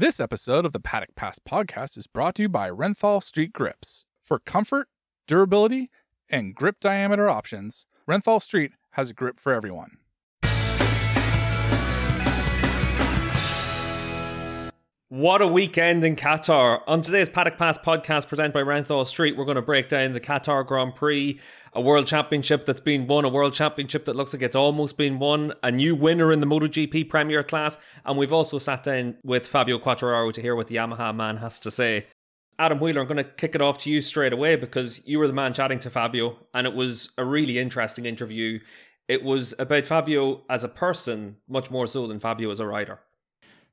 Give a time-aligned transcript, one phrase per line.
[0.00, 4.06] This episode of the Paddock Pass podcast is brought to you by Renthal Street Grips.
[4.22, 4.88] For comfort,
[5.26, 5.90] durability,
[6.30, 9.98] and grip diameter options, Renthal Street has a grip for everyone.
[15.10, 16.82] What a weekend in Qatar.
[16.86, 20.20] On today's Paddock Pass podcast presented by Renthal Street, we're going to break down the
[20.20, 21.40] Qatar Grand Prix,
[21.72, 25.18] a world championship that's been won, a world championship that looks like it's almost been
[25.18, 27.76] won, a new winner in the MotoGP Premier class,
[28.06, 31.58] and we've also sat down with Fabio Quartararo to hear what the Yamaha man has
[31.58, 32.06] to say.
[32.60, 35.26] Adam Wheeler, I'm going to kick it off to you straight away because you were
[35.26, 38.60] the man chatting to Fabio, and it was a really interesting interview.
[39.08, 43.00] It was about Fabio as a person, much more so than Fabio as a rider.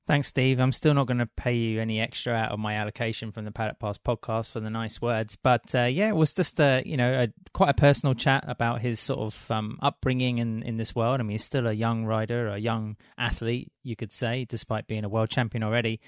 [0.08, 0.62] Thanks, Steve.
[0.62, 3.52] I'm still not going to pay you any extra out of my allocation from the
[3.52, 6.96] Paddock Pass podcast for the nice words, but uh, yeah, it was just a you
[6.96, 10.96] know a, quite a personal chat about his sort of um, upbringing in in this
[10.96, 11.20] world.
[11.20, 15.04] I mean, he's still a young rider, a young athlete, you could say, despite being
[15.04, 16.00] a world champion already.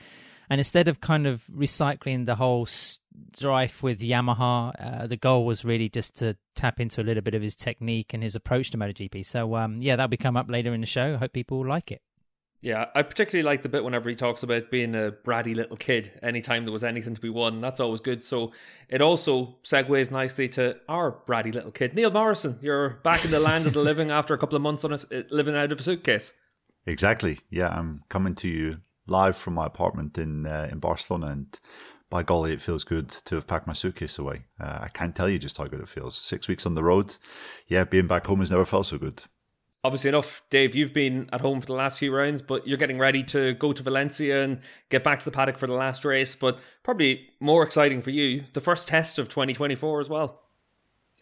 [0.49, 5.65] And instead of kind of recycling the whole strife with Yamaha, uh, the goal was
[5.65, 8.77] really just to tap into a little bit of his technique and his approach to
[8.77, 9.25] MotoGP.
[9.25, 11.15] So um, yeah, that'll be come up later in the show.
[11.15, 12.01] I hope people like it.
[12.61, 16.11] Yeah, I particularly like the bit whenever he talks about being a bratty little kid
[16.21, 17.61] anytime there was anything to be won.
[17.61, 18.25] That's always good.
[18.25, 18.51] So
[18.89, 22.59] it also segues nicely to our bratty little kid, Neil Morrison.
[22.61, 24.95] You're back in the land of the living after a couple of months on a,
[24.95, 26.33] uh, living out of a suitcase.
[26.85, 27.39] Exactly.
[27.49, 31.59] Yeah, I'm coming to you live from my apartment in uh, in Barcelona, and
[32.09, 34.45] by golly, it feels good to have packed my suitcase away.
[34.59, 36.17] Uh, I can't tell you just how good it feels.
[36.17, 37.15] Six weeks on the road,
[37.67, 39.23] yeah, being back home has never felt so good
[39.83, 42.99] obviously enough, Dave, you've been at home for the last few rounds, but you're getting
[42.99, 46.35] ready to go to Valencia and get back to the paddock for the last race.
[46.35, 50.41] But probably more exciting for you, the first test of 2024 as well.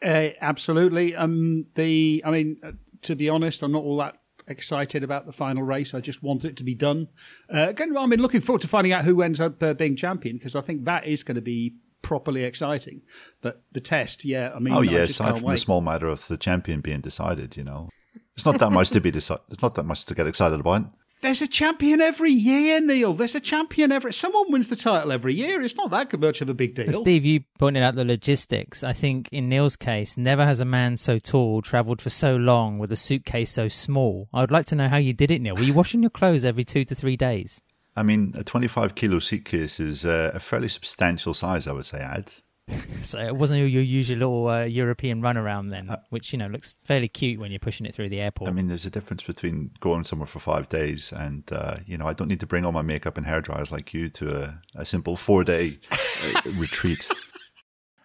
[0.03, 1.15] Uh, absolutely.
[1.15, 2.71] Um, the, I mean, uh,
[3.03, 5.93] to be honest, I'm not all that excited about the final race.
[5.93, 7.07] I just want it to be done.
[7.53, 10.37] Uh, again, I mean, looking forward to finding out who ends up uh, being champion
[10.37, 13.01] because I think that is going to be properly exciting.
[13.41, 15.53] But the test, yeah, I mean, oh yeah, aside from wait.
[15.53, 17.89] the small matter of the champion being decided, you know,
[18.37, 19.41] it's not that much to be decided.
[19.49, 20.85] It's not that much to get excited about.
[21.21, 23.13] There's a champion every year, Neil.
[23.15, 24.13] There's a champion every.
[24.13, 25.63] Someone wins the title every year.
[25.63, 26.93] It's not that much of a big deal.
[26.93, 28.83] Steve, you pointed out the logistics.
[28.83, 32.77] I think in Neil's case, never has a man so tall travelled for so long
[32.77, 34.29] with a suitcase so small.
[34.31, 35.55] I would like to know how you did it, Neil.
[35.55, 37.59] Were you washing your clothes every two to three days?
[37.95, 41.97] I mean, a 25 kilo suitcase is uh, a fairly substantial size, I would say,
[41.99, 42.31] Ad.
[43.03, 46.75] so it wasn't your usual little uh, European runaround then, uh, which you know looks
[46.83, 48.49] fairly cute when you're pushing it through the airport.
[48.49, 52.07] I mean, there's a difference between going somewhere for five days and uh, you know
[52.07, 54.61] I don't need to bring all my makeup and hair dryers like you to a,
[54.75, 57.09] a simple four day uh, retreat.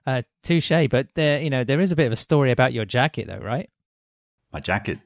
[0.06, 2.84] Uh, touche, but there you know there is a bit of a story about your
[2.84, 3.68] jacket though, right?
[4.52, 5.00] My jacket.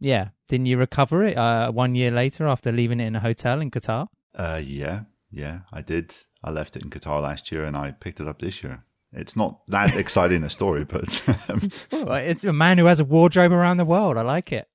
[0.00, 3.60] Yeah, didn't you recover it uh, one year later after leaving it in a hotel
[3.60, 4.08] in Qatar?
[4.34, 6.14] Uh, yeah, yeah, I did.
[6.44, 8.84] I left it in Qatar last year and I picked it up this year.
[9.12, 13.52] It's not that exciting a story, but um, it's a man who has a wardrobe
[13.52, 14.18] around the world.
[14.18, 14.68] I like it.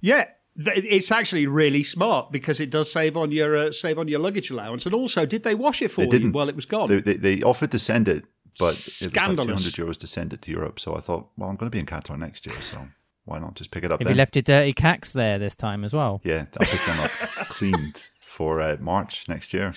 [0.00, 0.24] Yeah,
[0.56, 4.50] it's actually really smart because it does save on your uh, save on your luggage
[4.50, 4.84] allowance.
[4.84, 6.88] And also, did they wash it for they you while it was gone?
[6.88, 8.24] They, they, they, offered to send it,
[8.58, 9.48] but Scandalous.
[9.48, 10.80] it was like 200 euros to send it to Europe.
[10.80, 12.78] So I thought, well, I'm going to be in Qatar next year, so
[13.24, 14.00] why not just pick it up?
[14.00, 14.14] Have then?
[14.14, 16.20] you left your dirty cacks there this time as well?
[16.24, 17.10] Yeah, I'll pick them up
[17.48, 19.72] cleaned for uh, March next year.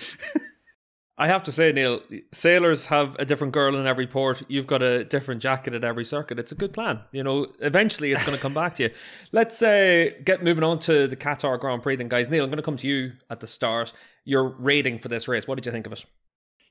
[1.20, 2.00] I have to say, Neil,
[2.32, 4.42] sailors have a different girl in every port.
[4.48, 6.38] You've got a different jacket at every circuit.
[6.38, 7.00] It's a good plan.
[7.12, 8.90] You know, eventually it's going to come back to you.
[9.32, 12.30] Let's uh, get moving on to the Qatar Grand Prix then, guys.
[12.30, 13.92] Neil, I'm going to come to you at the start.
[14.24, 16.06] Your rating for this race, what did you think of it?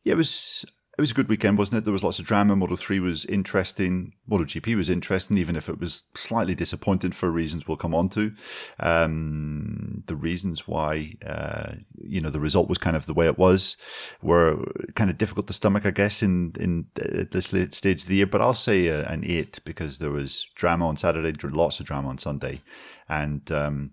[0.03, 0.65] Yeah, it was
[0.99, 1.85] it was a good weekend, wasn't it?
[1.85, 2.57] There was lots of drama.
[2.57, 4.11] Moto3 was interesting.
[4.27, 8.09] Model MotoGP was interesting, even if it was slightly disappointing for reasons we'll come on
[8.09, 8.33] to.
[8.81, 13.37] Um, the reasons why, uh, you know, the result was kind of the way it
[13.37, 13.77] was
[14.21, 14.57] were
[14.97, 18.27] kind of difficult to stomach, I guess, in, in this late stage of the year.
[18.27, 22.09] But I'll say uh, an eight because there was drama on Saturday, lots of drama
[22.09, 22.61] on Sunday.
[23.07, 23.91] And, um,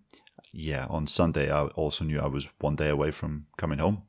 [0.52, 4.02] yeah, on Sunday, I also knew I was one day away from coming home.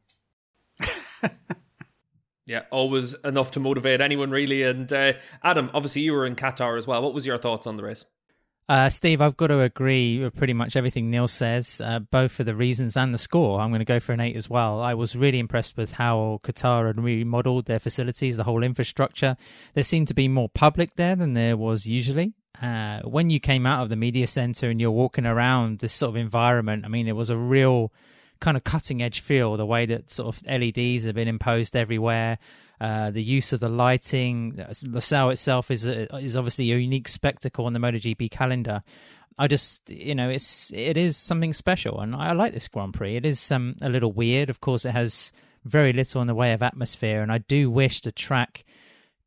[2.47, 4.63] Yeah, always enough to motivate anyone, really.
[4.63, 5.13] And uh,
[5.43, 7.03] Adam, obviously, you were in Qatar as well.
[7.03, 8.05] What was your thoughts on the race?
[8.69, 12.43] Uh, Steve, I've got to agree with pretty much everything Neil says, uh, both for
[12.43, 13.61] the reasons and the score.
[13.61, 14.81] I'm going to go for an eight as well.
[14.81, 19.37] I was really impressed with how Qatar had remodeled their facilities, the whole infrastructure.
[19.73, 22.33] There seemed to be more public there than there was usually.
[22.61, 26.09] Uh, when you came out of the media center and you're walking around this sort
[26.09, 27.93] of environment, I mean, it was a real
[28.39, 29.57] kind of cutting edge feel.
[29.57, 32.37] The way that sort of LEDs have been imposed everywhere.
[32.79, 37.65] Uh, the use of the lighting, Lusail itself is a, is obviously a unique spectacle
[37.65, 38.83] on the MotoGP calendar.
[39.39, 43.15] I just, you know, it's it is something special, and I like this Grand Prix.
[43.15, 44.85] It is um, a little weird, of course.
[44.85, 45.31] It has
[45.63, 48.63] very little in the way of atmosphere, and I do wish the track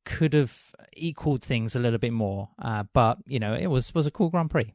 [0.04, 2.48] could have equaled things a little bit more.
[2.60, 4.72] Uh, but you know, it was was a cool Grand Prix.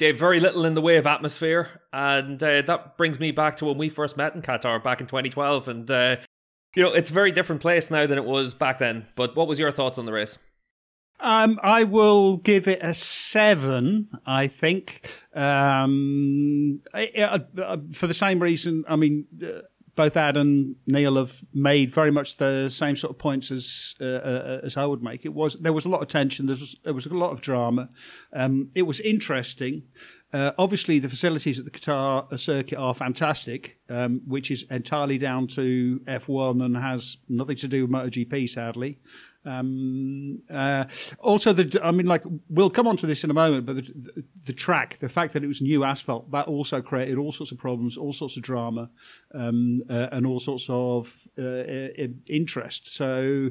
[0.00, 3.66] Dave, very little in the way of atmosphere, and uh, that brings me back to
[3.66, 5.68] when we first met in Qatar back in 2012.
[5.68, 6.16] And uh,
[6.74, 9.06] you know, it's a very different place now than it was back then.
[9.14, 10.38] But what was your thoughts on the race?
[11.20, 14.08] Um, I will give it a seven.
[14.24, 18.84] I think um, I, I, for the same reason.
[18.88, 19.60] I mean, uh,
[20.00, 24.04] both Ad and Neil have made very much the same sort of points as uh,
[24.04, 25.26] uh, as I would make.
[25.26, 26.46] It was there was a lot of tension.
[26.46, 27.90] There was there was a lot of drama.
[28.32, 29.82] Um, it was interesting.
[30.32, 35.46] Uh, obviously, the facilities at the Qatar circuit are fantastic, um, which is entirely down
[35.48, 39.00] to F1 and has nothing to do with MotoGP, sadly.
[39.44, 40.84] Um, uh,
[41.18, 43.82] also, the I mean, like we'll come on to this in a moment, but the,
[43.82, 47.50] the, the, track, the fact that it was new asphalt, that also created all sorts
[47.50, 48.90] of problems, all sorts of drama,
[49.34, 51.62] um, uh, and all sorts of uh,
[52.26, 52.94] interest.
[52.94, 53.50] So,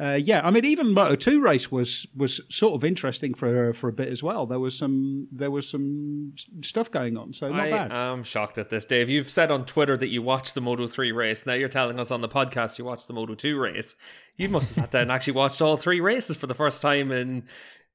[0.00, 3.88] uh, yeah, I mean, even Moto Two race was was sort of interesting for for
[3.88, 4.46] a bit as well.
[4.46, 7.92] There was some there was some stuff going on, so not I bad.
[7.92, 9.10] I'm shocked at this, Dave.
[9.10, 11.44] You've said on Twitter that you watched the Moto Three race.
[11.44, 13.96] Now you're telling us on the podcast you watched the Moto Two race.
[14.36, 17.10] You must have sat down and actually watched all three races for the first time,
[17.10, 17.44] and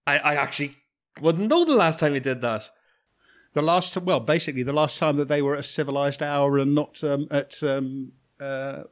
[0.07, 0.77] I, I actually
[1.21, 2.69] wouldn't know the last time you did that.
[3.53, 6.73] The last, well, basically the last time that they were at a civilized hour and
[6.73, 8.83] not um, at, um, uh,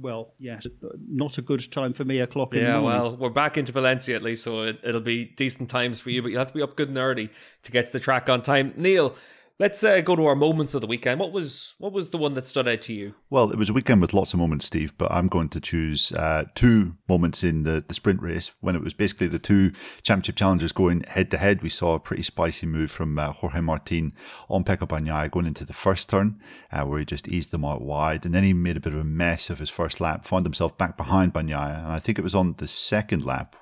[0.00, 0.66] well, yes,
[1.06, 2.54] not a good time for me o'clock.
[2.54, 6.10] Yeah, well, we're back into Valencia at least, so it, it'll be decent times for
[6.10, 7.30] you, but you'll have to be up good and early
[7.62, 8.72] to get to the track on time.
[8.76, 9.14] Neil,
[9.58, 11.18] Let's uh, go to our moments of the weekend.
[11.18, 13.14] What was what was the one that stood out to you?
[13.30, 14.92] Well, it was a weekend with lots of moments, Steve.
[14.98, 18.82] But I'm going to choose uh, two moments in the, the sprint race when it
[18.82, 19.72] was basically the two
[20.02, 21.62] championship challengers going head to head.
[21.62, 24.12] We saw a pretty spicy move from uh, Jorge Martin
[24.50, 26.38] on Pecco Bagnaia going into the first turn,
[26.70, 29.00] uh, where he just eased them out wide, and then he made a bit of
[29.00, 32.24] a mess of his first lap, found himself back behind Bagnaia, and I think it
[32.24, 33.56] was on the second lap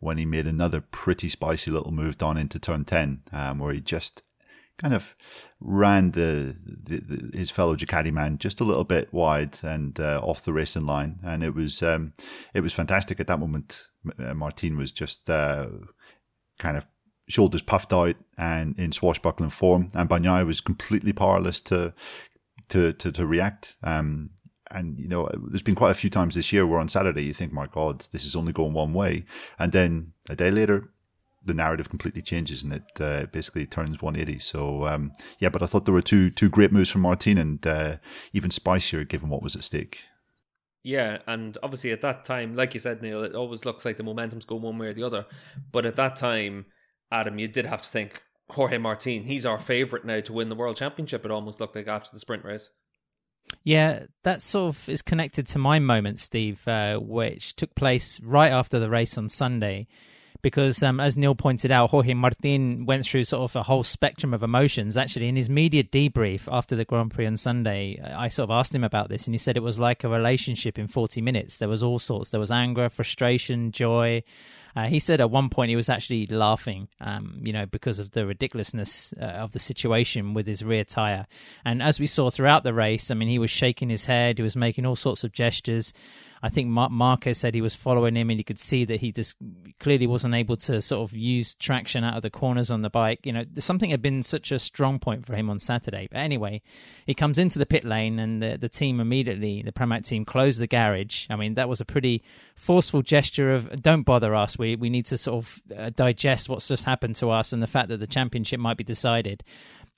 [0.00, 3.80] when he made another pretty spicy little move down into turn 10, um, where he
[3.82, 4.22] just
[4.78, 5.14] kind of
[5.60, 10.20] ran the, the, the, his fellow Ducati man just a little bit wide and uh,
[10.22, 12.12] off the racing line, and it was um,
[12.52, 13.88] it was fantastic at that moment.
[14.18, 15.68] Uh, Martin was just uh,
[16.58, 16.86] kind of
[17.28, 21.94] shoulders puffed out and in swashbuckling form, and Bagnaia was completely powerless to
[22.68, 23.76] to to, to react.
[23.82, 24.30] Um,
[24.70, 27.34] and you know, there's been quite a few times this year where on Saturday you
[27.34, 29.24] think, "My God, this is only going one way,"
[29.58, 30.93] and then a day later
[31.44, 34.38] the narrative completely changes and it uh, basically turns 180.
[34.40, 37.66] So um, yeah, but I thought there were two two great moves from Martin and
[37.66, 37.96] uh,
[38.32, 40.02] even spicier given what was at stake.
[40.82, 44.02] Yeah, and obviously at that time, like you said, Neil, it always looks like the
[44.02, 45.24] momentum's going one way or the other.
[45.72, 46.66] But at that time,
[47.10, 49.24] Adam, you did have to think Jorge Martin.
[49.24, 51.24] He's our favourite now to win the world championship.
[51.24, 52.70] It almost looked like after the sprint race.
[53.62, 58.52] Yeah, that sort of is connected to my moment, Steve, uh, which took place right
[58.52, 59.86] after the race on Sunday
[60.44, 64.34] because um, as Neil pointed out, Jorge Martin went through sort of a whole spectrum
[64.34, 64.94] of emotions.
[64.94, 68.74] Actually, in his media debrief after the Grand Prix on Sunday, I sort of asked
[68.74, 71.56] him about this, and he said it was like a relationship in 40 minutes.
[71.56, 72.28] There was all sorts.
[72.28, 74.22] There was anger, frustration, joy.
[74.76, 78.10] Uh, he said at one point he was actually laughing, um, you know, because of
[78.10, 81.26] the ridiculousness uh, of the situation with his rear tire.
[81.64, 84.42] And as we saw throughout the race, I mean, he was shaking his head, he
[84.42, 85.94] was making all sorts of gestures.
[86.44, 89.12] I think Mar- Marquez said he was following him, and you could see that he
[89.12, 89.34] just
[89.80, 93.20] clearly wasn't able to sort of use traction out of the corners on the bike.
[93.24, 96.06] You know, something had been such a strong point for him on Saturday.
[96.10, 96.60] But anyway,
[97.06, 100.60] he comes into the pit lane, and the, the team immediately, the Pramac team, closed
[100.60, 101.26] the garage.
[101.30, 102.22] I mean, that was a pretty
[102.56, 104.58] forceful gesture of "Don't bother us.
[104.58, 107.66] We we need to sort of uh, digest what's just happened to us and the
[107.66, 109.42] fact that the championship might be decided."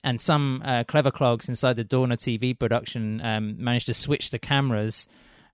[0.03, 4.37] and some uh, clever clogs inside the Dorna TV production um, managed to switch the
[4.37, 5.07] cameras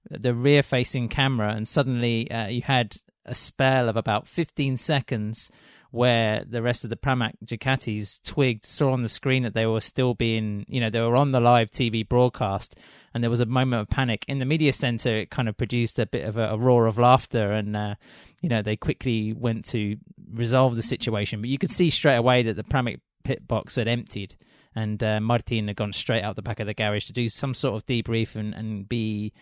[0.10, 5.51] the rear facing camera, and suddenly uh, you had a spell of about 15 seconds
[5.91, 9.79] where the rest of the Pramac Ducatis twigged, saw on the screen that they were
[9.79, 12.75] still being, you know, they were on the live TV broadcast,
[13.13, 15.19] and there was a moment of panic in the media center.
[15.19, 17.95] It kind of produced a bit of a, a roar of laughter, and uh,
[18.41, 19.98] you know they quickly went to
[20.33, 21.41] resolve the situation.
[21.41, 24.36] But you could see straight away that the Pramac pit box had emptied
[24.75, 27.53] and uh, Martin had gone straight out the back of the garage to do some
[27.53, 29.34] sort of debrief and, and be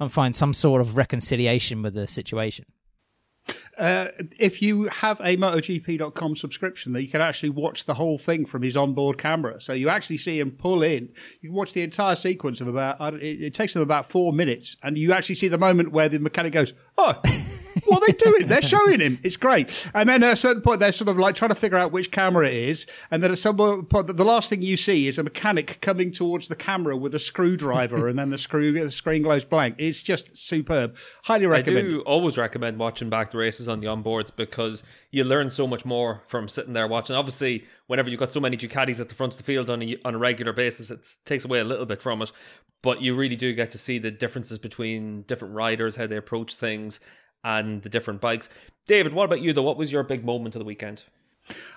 [0.00, 2.66] and find some sort of reconciliation with the situation.
[3.76, 4.08] Uh,
[4.38, 8.62] if you have a MotoGP.com subscription, that you can actually watch the whole thing from
[8.62, 9.60] his onboard camera.
[9.60, 11.08] So you actually see him pull in.
[11.40, 13.14] You watch the entire sequence of about.
[13.14, 16.18] It, it takes them about four minutes, and you actually see the moment where the
[16.18, 17.20] mechanic goes, "Oh."
[17.84, 18.48] what are they doing?
[18.48, 19.18] They're showing him.
[19.22, 19.86] It's great.
[19.94, 22.10] And then at a certain point, they're sort of like trying to figure out which
[22.10, 22.86] camera it is.
[23.10, 26.48] And then at some point, the last thing you see is a mechanic coming towards
[26.48, 29.76] the camera with a screwdriver, and then the screw the screen glows blank.
[29.78, 30.96] It's just superb.
[31.24, 31.86] Highly recommend.
[31.86, 35.66] I do always recommend watching back the races on the onboards because you learn so
[35.66, 37.14] much more from sitting there watching.
[37.14, 39.96] Obviously, whenever you've got so many Ducatis at the front of the field on a,
[40.04, 42.32] on a regular basis, it takes away a little bit from it.
[42.82, 46.56] But you really do get to see the differences between different riders, how they approach
[46.56, 46.98] things,
[47.44, 48.48] and the different bikes.
[48.86, 49.62] David, what about you though?
[49.62, 51.04] What was your big moment of the weekend?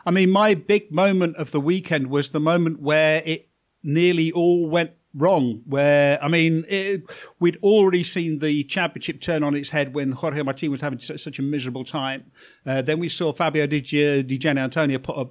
[0.06, 3.50] I mean, my big moment of the weekend was the moment where it
[3.84, 5.62] nearly all went wrong.
[5.66, 7.04] Where I mean, it,
[7.40, 11.40] we'd already seen the championship turn on its head when Jorge Martin was having such
[11.40, 12.32] a miserable time.
[12.66, 15.30] Uh, then we saw Fabio Di, Di Giannantonio put a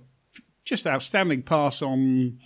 [0.64, 2.38] just outstanding pass on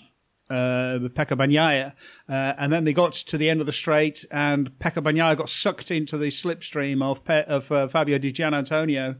[0.51, 1.93] uh, Pecco Bagnaia.
[2.29, 5.49] Uh, and then they got to the end of the straight, and Pecco Bagnaia got
[5.49, 9.17] sucked into the slipstream of, Pe- of uh, Fabio Di Giannantonio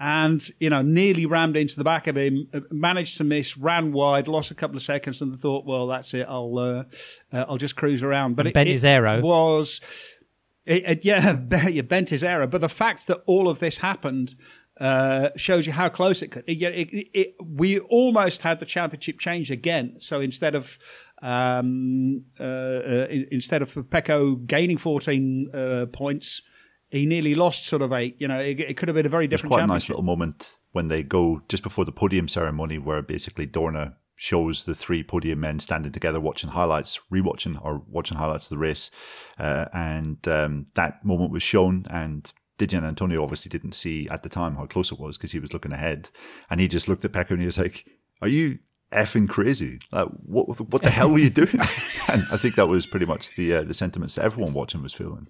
[0.00, 3.92] and, you know, nearly rammed into the back of him, uh, managed to miss, ran
[3.92, 6.84] wide, lost a couple of seconds, and thought, well, that's it, I'll, uh,
[7.32, 8.36] uh, I'll just cruise around.
[8.36, 9.20] But it, bent his arrow.
[9.20, 9.80] was.
[10.64, 11.32] It, it, yeah,
[11.82, 12.46] bent his arrow.
[12.46, 14.36] But the fact that all of this happened
[14.80, 16.44] uh, shows you how close it could.
[16.46, 19.96] It, it, it, we almost had the championship change again.
[19.98, 20.78] So instead of
[21.20, 26.42] um, uh, uh, instead of Pecco gaining 14 uh, points,
[26.90, 28.16] he nearly lost sort of eight.
[28.18, 29.52] You know, it, it could have been a very different.
[29.52, 33.02] It's quite a nice little moment when they go just before the podium ceremony, where
[33.02, 38.46] basically Dorna shows the three podium men standing together watching highlights, rewatching or watching highlights
[38.46, 38.90] of the race,
[39.38, 44.28] uh, and um, that moment was shown and Di Giannantonio obviously didn't see at the
[44.28, 46.10] time how close it was because he was looking ahead,
[46.50, 47.86] and he just looked at Pecco and he was like,
[48.20, 48.58] "Are you
[48.92, 49.80] effing crazy?
[49.92, 51.60] Like, what what the hell were you doing?"
[52.08, 54.92] and I think that was pretty much the uh, the sentiments that everyone watching was
[54.92, 55.28] feeling.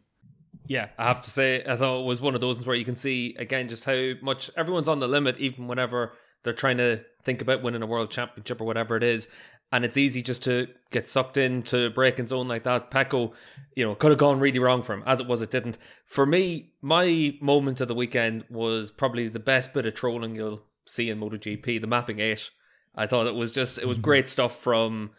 [0.67, 2.97] Yeah, I have to say, I thought it was one of those where you can
[2.97, 7.43] see again just how much everyone's on the limit, even whenever they're trying to think
[7.43, 9.29] about winning a world championship or whatever it is
[9.71, 12.91] and it's easy just to get sucked into braking zone like that.
[12.91, 13.33] Pecco,
[13.75, 15.03] you know, could have gone really wrong for him.
[15.07, 15.79] As it was, it didn't.
[16.07, 20.63] For me, my moment of the weekend was probably the best bit of trolling you'll
[20.87, 22.51] see in MotoGP, the mapping eight.
[22.95, 25.11] I thought it was just it was great stuff from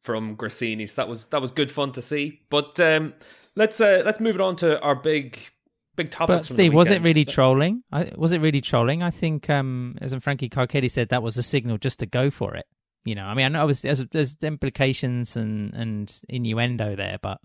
[0.00, 0.94] from Gresini's.
[0.94, 2.40] That was that was good fun to see.
[2.48, 3.14] But um,
[3.56, 5.38] let's uh, let's move it on to our big
[5.96, 6.48] big topics.
[6.48, 7.82] But Steve, was it really trolling?
[7.92, 9.02] I, was it really trolling?
[9.02, 12.30] I think, um, as in Frankie Carchedi said, that was a signal just to go
[12.30, 12.66] for it.
[13.04, 17.40] You know, I mean, I know there's, there's implications and, and innuendo there, but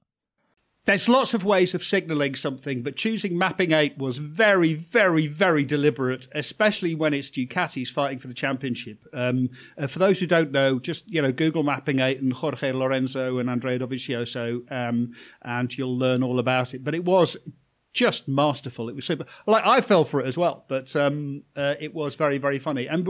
[0.86, 5.66] there's lots of ways of signaling something, but choosing mapping eight was very, very, very
[5.66, 9.04] deliberate, especially when it's Ducati's fighting for the championship.
[9.12, 12.72] Um, uh, for those who don't know, just you know, Google mapping eight and Jorge
[12.72, 16.84] Lorenzo and Andrea Dovizioso, um, and you'll learn all about it.
[16.84, 17.36] But it was
[17.96, 18.88] just masterful.
[18.88, 19.26] It was super.
[19.48, 22.86] Like I fell for it as well, but um, uh, it was very, very funny.
[22.86, 23.08] And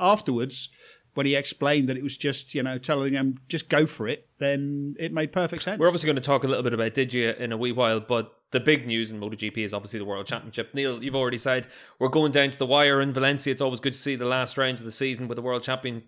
[0.00, 0.70] afterwards,
[1.14, 4.28] when he explained that it was just, you know, telling him just go for it,
[4.38, 5.78] then it made perfect sense.
[5.78, 8.32] We're obviously going to talk a little bit about Digia in a wee while, but
[8.50, 10.74] the big news in MotoGP is obviously the World Championship.
[10.74, 11.66] Neil, you've already said
[11.98, 13.52] we're going down to the wire in Valencia.
[13.52, 16.02] It's always good to see the last rounds of the season with the World Champion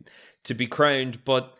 [0.45, 1.55] to be crowned, but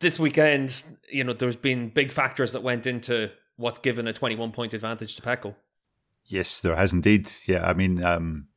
[0.00, 4.52] this weekend, you know, there's been big factors that went into what's given a 21
[4.52, 5.54] point advantage to Pecco.
[6.26, 7.30] Yes, there has indeed.
[7.46, 8.48] Yeah, I mean, um,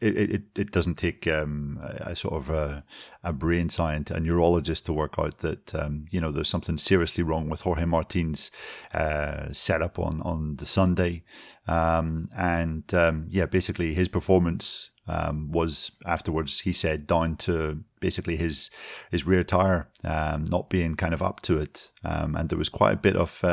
[0.00, 2.84] it, it, it doesn't take um, a, a, sort of a,
[3.22, 7.22] a, brain scientist, a neurologist to work out that um, you know there's something seriously
[7.22, 8.50] wrong with Jorge Martin's
[8.94, 11.22] uh, setup on on the Sunday,
[11.66, 16.60] um, and um, yeah, basically his performance um, was afterwards.
[16.60, 18.70] He said down to basically his
[19.10, 22.94] his rear tire um, not being kind of up to it, and there was quite
[22.94, 23.44] a bit of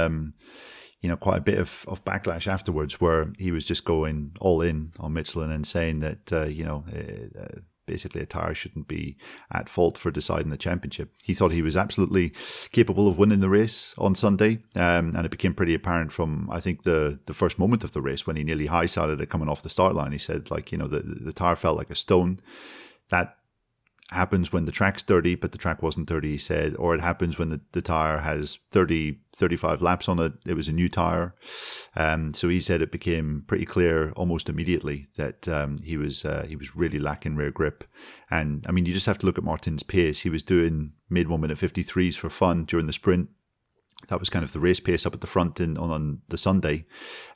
[1.02, 4.62] you know, quite a bit of, of backlash afterwards where he was just going all
[4.62, 8.88] in on Michelin and saying that, uh, you know, uh, uh, basically a tire shouldn't
[8.88, 9.16] be
[9.52, 11.14] at fault for deciding the championship.
[11.24, 12.34] He thought he was absolutely
[12.72, 14.60] capable of winning the race on Sunday.
[14.76, 18.02] Um, and it became pretty apparent from, I think, the, the first moment of the
[18.02, 20.12] race when he nearly high sided it coming off the start line.
[20.12, 22.40] He said, like, you know, the, the tire felt like a stone.
[23.10, 23.38] That
[24.10, 27.38] happens when the track's dirty, but the track wasn't dirty, he said, or it happens
[27.38, 30.34] when the, the tire has 30, 35 laps on it.
[30.46, 31.36] It was a new tire.
[31.96, 36.46] Um, so he said it became pretty clear almost immediately that um, he was uh,
[36.48, 37.84] he was really lacking rear grip.
[38.32, 40.22] And I mean, you just have to look at Martin's pace.
[40.22, 43.30] He was doing mid one minute 53s for fun during the sprint.
[44.08, 46.38] That was kind of the race pace up at the front in, on, on the
[46.38, 46.86] Sunday.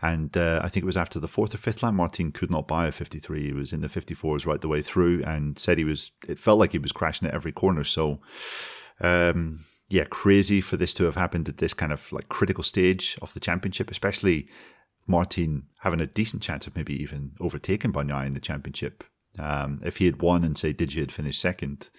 [0.01, 2.67] And uh, I think it was after the fourth or fifth lap, Martin could not
[2.67, 3.47] buy a 53.
[3.47, 6.59] He was in the 54s right the way through and said he was, it felt
[6.59, 7.83] like he was crashing at every corner.
[7.83, 8.19] So,
[9.01, 13.17] um, yeah, crazy for this to have happened at this kind of like critical stage
[13.21, 14.47] of the championship, especially
[15.07, 19.03] Martin having a decent chance of maybe even overtaking Bagnaia in the championship.
[19.39, 21.89] Um, if he had won and say Digi had finished second.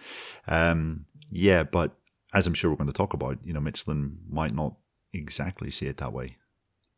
[0.47, 1.97] Um, yeah, but
[2.35, 4.75] as I'm sure we're going to talk about, you know, Michelin might not
[5.13, 6.37] exactly see it that way.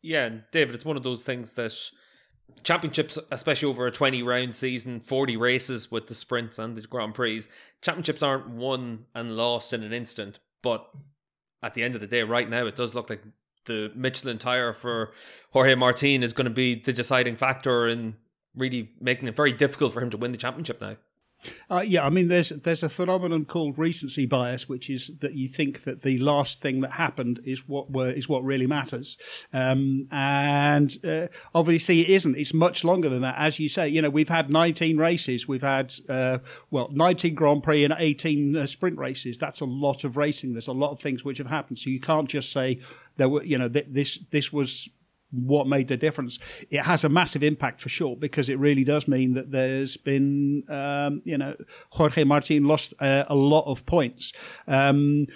[0.01, 1.73] Yeah, David, it's one of those things that
[2.63, 7.15] championships, especially over a 20 round season, 40 races with the sprints and the Grand
[7.15, 7.43] Prix,
[7.81, 10.39] championships aren't won and lost in an instant.
[10.61, 10.87] But
[11.61, 13.23] at the end of the day, right now, it does look like
[13.65, 15.11] the Michelin tire for
[15.51, 18.15] Jorge Martin is going to be the deciding factor in
[18.55, 20.97] really making it very difficult for him to win the championship now.
[21.69, 25.47] Uh, yeah, I mean, there's there's a phenomenon called recency bias, which is that you
[25.47, 29.17] think that the last thing that happened is what were, is what really matters,
[29.53, 32.35] um, and uh, obviously it isn't.
[32.37, 33.87] It's much longer than that, as you say.
[33.87, 36.39] You know, we've had 19 races, we've had uh,
[36.71, 39.37] well 19 Grand Prix and 18 uh, sprint races.
[39.37, 40.53] That's a lot of racing.
[40.53, 42.79] There's a lot of things which have happened, so you can't just say
[43.17, 43.43] there were.
[43.43, 44.89] You know, th- this this was
[45.35, 46.39] what made the difference.
[46.69, 50.63] It has a massive impact for sure because it really does mean that there's been,
[50.69, 51.55] um, you know,
[51.91, 54.33] Jorge Martin lost uh, a lot of points.
[54.67, 55.27] Um,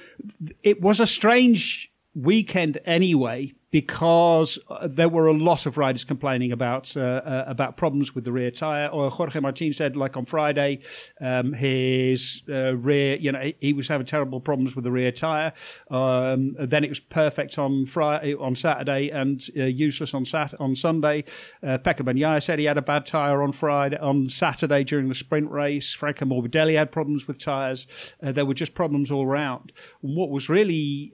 [0.63, 6.51] it was a strange weekend anyway because uh, there were a lot of riders complaining
[6.51, 8.87] about uh, uh, about problems with the rear tire.
[8.87, 10.79] Or Jorge Martin said, like on Friday,
[11.21, 15.53] um, his uh, rear, you know, he, was having terrible problems with the rear tire.
[15.89, 20.75] Um, then it was perfect on Friday, on Saturday, and uh, useless on Sat on
[20.75, 21.23] Sunday.
[21.61, 25.15] Uh, Pecco Bagnaia said he had a bad tire on Friday, on Saturday during the
[25.15, 25.93] sprint race.
[25.93, 27.87] Franco Morbidelli had problems with tires.
[28.19, 29.71] there were just problems all around.
[30.01, 31.13] What was really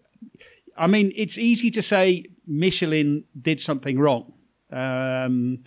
[0.77, 4.33] I mean, it's easy to say Michelin did something wrong.
[4.71, 5.63] Um,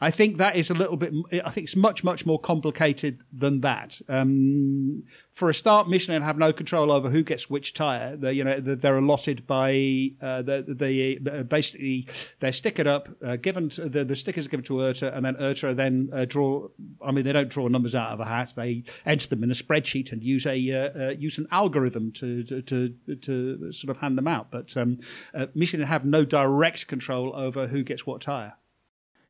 [0.00, 1.14] I think that is a little bit.
[1.44, 4.00] I think it's much, much more complicated than that.
[4.08, 8.16] Um, for a start, Michelin have no control over who gets which tire.
[8.16, 12.08] They, you know, they're allotted by uh, the, the basically
[12.40, 15.36] they're stickered up, uh, given to, the, the stickers are given to IRTA, and then
[15.36, 16.68] IRTA then uh, draw.
[17.04, 18.52] I mean, they don't draw numbers out of a hat.
[18.56, 22.42] They enter them in a spreadsheet and use a uh, uh, use an algorithm to,
[22.42, 24.50] to to, to sort of hand them out.
[24.50, 24.98] But um,
[25.32, 28.54] uh, Michelin have no direct control over who gets what tire.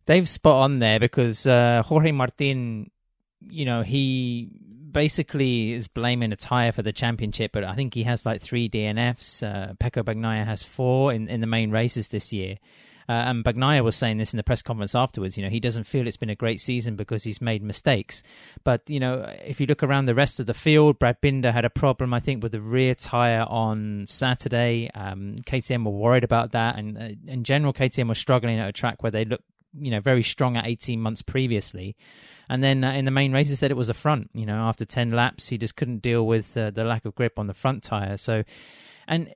[0.06, 2.90] Dave's spot on there because uh, Jorge Martin,
[3.40, 4.50] you know, he
[4.94, 8.68] basically is blaming a tire for the championship, but I think he has like three
[8.68, 9.42] DNFs.
[9.42, 10.04] Uh, Pecco
[10.46, 12.56] has four in, in the main races this year.
[13.06, 15.36] Uh, and Bagnaia was saying this in the press conference afterwards.
[15.36, 18.22] You know, he doesn't feel it's been a great season because he's made mistakes.
[18.62, 21.66] But you know, if you look around the rest of the field, Brad Binder had
[21.66, 24.90] a problem, I think, with the rear tire on Saturday.
[24.94, 28.72] Um, KTM were worried about that, and uh, in general, KTM was struggling at a
[28.72, 29.42] track where they look
[29.78, 31.96] you know very strong at 18 months previously.
[32.48, 34.56] And then uh, in the main race he said it was the front you know
[34.56, 37.54] after 10 laps he just couldn't deal with uh, the lack of grip on the
[37.54, 38.16] front tire.
[38.16, 38.44] So
[39.06, 39.32] and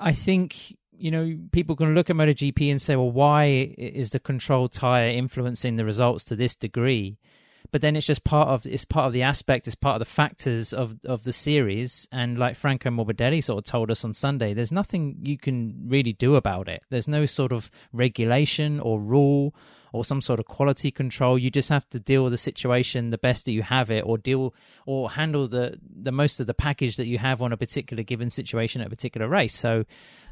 [0.00, 4.20] i think you know people can look at MotoGP and say well why is the
[4.20, 7.18] control tire influencing the results to this degree?
[7.70, 10.12] But then it's just part of it's part of the aspect it's part of the
[10.12, 12.08] factors of of the series.
[12.10, 16.12] And like franco morbidelli sort of told us on sunday there's nothing you can really
[16.12, 16.82] do about it.
[16.90, 19.54] There's no sort of regulation or rule
[19.92, 23.18] or some sort of quality control you just have to deal with the situation the
[23.18, 24.54] best that you have it or deal
[24.86, 28.30] or handle the the most of the package that you have on a particular given
[28.30, 29.84] situation at a particular race so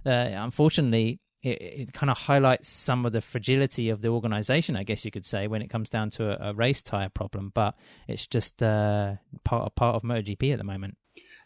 [0.05, 4.83] uh, unfortunately it, it kind of highlights some of the fragility of the organization, I
[4.83, 7.53] guess you could say, when it comes down to a, a race tire problem.
[7.55, 7.77] But
[8.09, 9.15] it's just uh,
[9.45, 10.97] part part of MotoGP at the moment.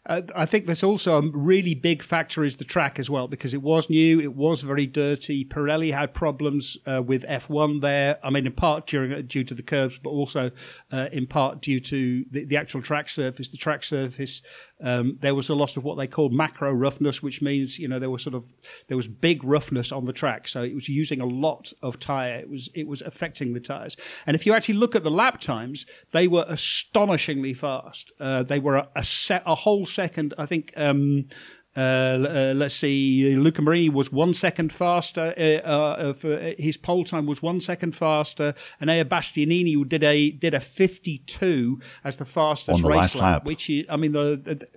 [0.07, 3.53] Uh, I think there's also a really big factor is the track as well because
[3.53, 5.45] it was new, it was very dirty.
[5.45, 8.17] Pirelli had problems uh, with F1 there.
[8.23, 10.49] I mean, in part during uh, due to the curves, but also
[10.91, 13.49] uh, in part due to the, the, actual track surface.
[13.49, 14.41] The track surface
[14.81, 17.99] um, there was a lot of what they called macro roughness, which means you know
[17.99, 18.53] there was sort of
[18.87, 22.39] there was big roughness on the track, so it was using a lot of tire.
[22.39, 23.95] It was it was affecting the tires.
[24.25, 28.11] And if you actually look at the lap times, they were astonishingly fast.
[28.19, 30.33] Uh, they were a, a, set a whole second.
[30.37, 30.73] I think.
[30.75, 31.25] Um,
[31.75, 35.33] uh, uh, let's see, Luca Marini was one second faster.
[35.37, 38.53] Uh, uh, for, his pole time was one second faster.
[38.79, 43.45] And Enea Bastianini did a did a 52 as the fastest the race lap, lap,
[43.45, 44.67] which is, I mean, the, the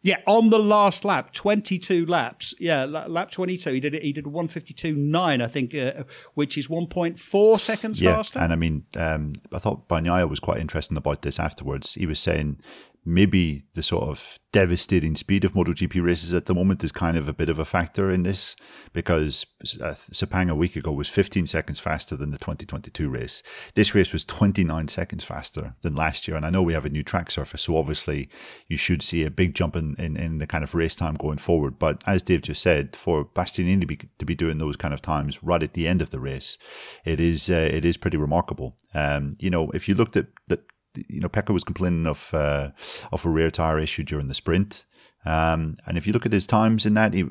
[0.00, 2.54] yeah, on the last lap, 22 laps.
[2.60, 3.72] Yeah, lap 22.
[3.72, 4.02] He did it.
[4.02, 8.38] He did 152.9, I think, uh, which is 1.4 seconds yeah, faster.
[8.38, 11.94] and I mean, um, I thought Bagnaia was quite interesting about this afterwards.
[11.94, 12.60] He was saying
[13.04, 17.28] maybe the sort of devastating speed of MotoGP races at the moment is kind of
[17.28, 18.56] a bit of a factor in this
[18.92, 19.46] because
[19.80, 23.42] uh, Sepang a week ago was 15 seconds faster than the 2022 race.
[23.74, 26.36] This race was 29 seconds faster than last year.
[26.36, 28.28] And I know we have a new track surface, so obviously
[28.68, 31.38] you should see a big jump in, in, in the kind of race time going
[31.38, 31.78] forward.
[31.78, 35.02] But as Dave just said, for Bastianini to be, to be doing those kind of
[35.02, 36.58] times right at the end of the race,
[37.04, 38.76] it is uh, it is pretty remarkable.
[38.94, 40.60] Um, you know, if you looked at the
[41.08, 42.70] you know, Pecco was complaining of uh,
[43.12, 44.84] of a rear tire issue during the sprint.
[45.24, 47.26] Um, and if you look at his times in that, it,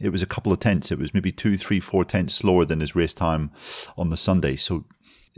[0.00, 0.90] it was a couple of tenths.
[0.90, 3.50] It was maybe two, three, four tenths slower than his race time
[3.96, 4.56] on the Sunday.
[4.56, 4.86] So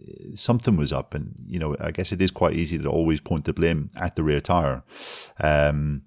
[0.00, 1.14] uh, something was up.
[1.14, 4.16] And, you know, I guess it is quite easy to always point the blame at
[4.16, 4.82] the rear tire.
[5.40, 6.02] Um,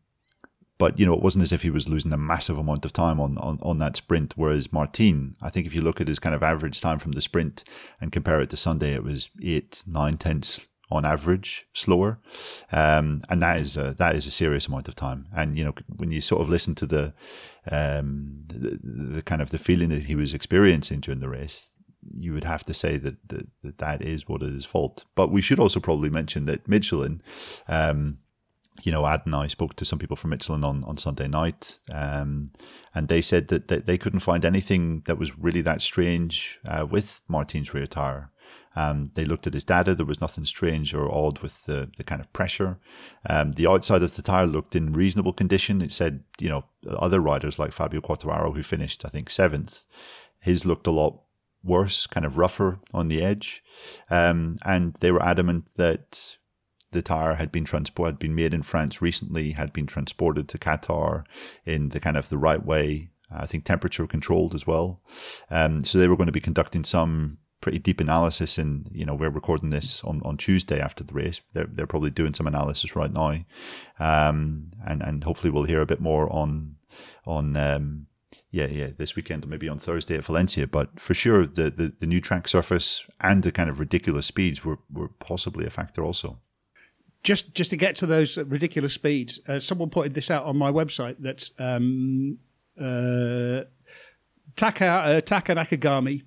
[0.80, 3.20] but, you know, it wasn't as if he was losing a massive amount of time
[3.20, 4.34] on, on, on that sprint.
[4.36, 7.22] Whereas Martin, I think if you look at his kind of average time from the
[7.22, 7.64] sprint
[8.00, 12.20] and compare it to Sunday, it was eight, nine tenths on average slower,
[12.72, 15.28] um, and that is a, that is a serious amount of time.
[15.36, 17.14] And you know when you sort of listen to the,
[17.70, 21.72] um, the, the kind of the feeling that he was experiencing during the race,
[22.18, 25.06] you would have to say that that, that, that is what is his fault.
[25.16, 27.22] But we should also probably mention that Michelin.
[27.68, 28.20] Um,
[28.84, 31.80] you know, Ad and I spoke to some people from Michelin on, on Sunday night,
[31.92, 32.52] um,
[32.94, 36.86] and they said that, that they couldn't find anything that was really that strange uh,
[36.88, 38.30] with Martin's rear tire.
[38.78, 39.96] Um, they looked at his data.
[39.96, 42.78] There was nothing strange or odd with the, the kind of pressure.
[43.28, 45.82] Um, the outside of the tire looked in reasonable condition.
[45.82, 49.86] It said, you know, other riders like Fabio Quartararo, who finished, I think, seventh,
[50.40, 51.20] his looked a lot
[51.64, 53.64] worse, kind of rougher on the edge.
[54.12, 56.38] Um, and they were adamant that
[56.92, 60.60] the tire had been transported, had been made in France recently, had been transported to
[60.60, 61.24] Qatar
[61.66, 63.10] in the kind of the right way.
[63.32, 65.02] I think temperature controlled as well.
[65.50, 69.16] Um, so they were going to be conducting some pretty deep analysis and you know
[69.16, 71.42] we're recording this on, on Tuesday after the race.
[71.54, 73.44] They're, they're probably doing some analysis right now.
[74.00, 76.76] Um, and and hopefully we'll hear a bit more on
[77.26, 78.08] on um,
[78.52, 80.68] yeah yeah this weekend or maybe on Thursday at Valencia.
[80.68, 84.64] But for sure the, the, the new track surface and the kind of ridiculous speeds
[84.64, 86.40] were, were possibly a factor also.
[87.24, 90.72] Just just to get to those ridiculous speeds uh, someone pointed this out on my
[90.72, 92.38] website that um,
[92.80, 93.64] uh,
[94.56, 96.24] Taka, uh, Taka Nakagami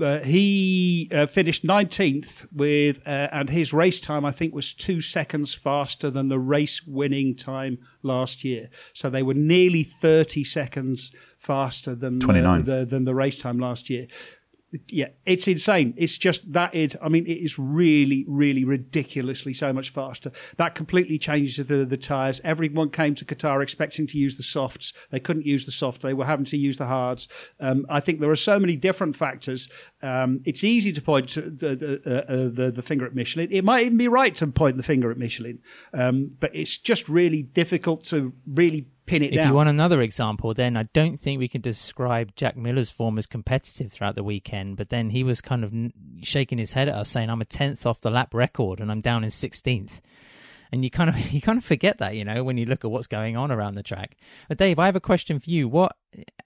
[0.00, 5.00] uh, he uh, finished 19th with, uh, and his race time I think was two
[5.00, 8.70] seconds faster than the race winning time last year.
[8.92, 12.64] So they were nearly 30 seconds faster than 29.
[12.64, 14.06] The, than the race time last year
[14.88, 15.94] yeah, it's insane.
[15.96, 16.96] It's just that it.
[17.02, 20.32] I mean, it is really, really ridiculously so much faster.
[20.56, 22.40] That completely changes the the tires.
[22.44, 24.92] Everyone came to Qatar expecting to use the softs.
[25.10, 26.02] They couldn't use the soft.
[26.02, 27.28] They were having to use the hards.
[27.60, 29.68] Um, I think there are so many different factors.
[30.02, 33.48] Um, it's easy to point to the the, uh, uh, the, the finger at Michelin.
[33.50, 35.60] It might even be right to point the finger at Michelin,
[35.92, 39.48] um, but it's just really difficult to really pin it if down.
[39.48, 43.26] you want another example, then I don't think we can describe Jack Miller's form as
[43.26, 44.76] competitive throughout the weekend.
[44.76, 45.72] But then he was kind of
[46.22, 49.00] shaking his head at us, saying, "I'm a tenth off the lap record, and I'm
[49.00, 50.00] down in 16th."
[50.72, 52.90] And you kind of you kind of forget that, you know, when you look at
[52.90, 54.16] what's going on around the track.
[54.48, 55.68] But Dave, I have a question for you.
[55.68, 55.96] What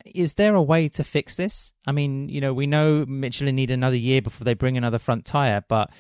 [0.04, 1.72] is there a way to fix this?
[1.86, 5.24] I mean, you know, we know Michelin need another year before they bring another front
[5.24, 5.90] tire, but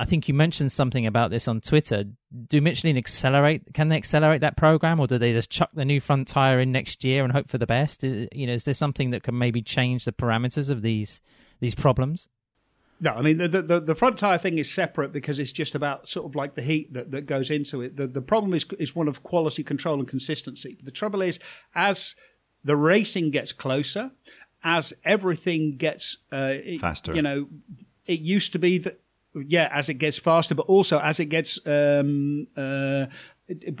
[0.00, 2.04] I think you mentioned something about this on Twitter.
[2.46, 3.74] Do Michelin accelerate?
[3.74, 6.70] Can they accelerate that program, or do they just chuck the new front tire in
[6.70, 8.04] next year and hope for the best?
[8.04, 11.20] You know, is there something that can maybe change the parameters of these
[11.58, 12.28] these problems?
[13.00, 16.08] No, I mean the, the the front tire thing is separate because it's just about
[16.08, 17.96] sort of like the heat that, that goes into it.
[17.96, 20.78] The the problem is is one of quality control and consistency.
[20.82, 21.40] The trouble is
[21.74, 22.14] as
[22.62, 24.12] the racing gets closer,
[24.62, 27.48] as everything gets uh, faster, you know,
[28.06, 29.00] it used to be that
[29.46, 33.06] yeah, as it gets faster, but also as it gets um, uh,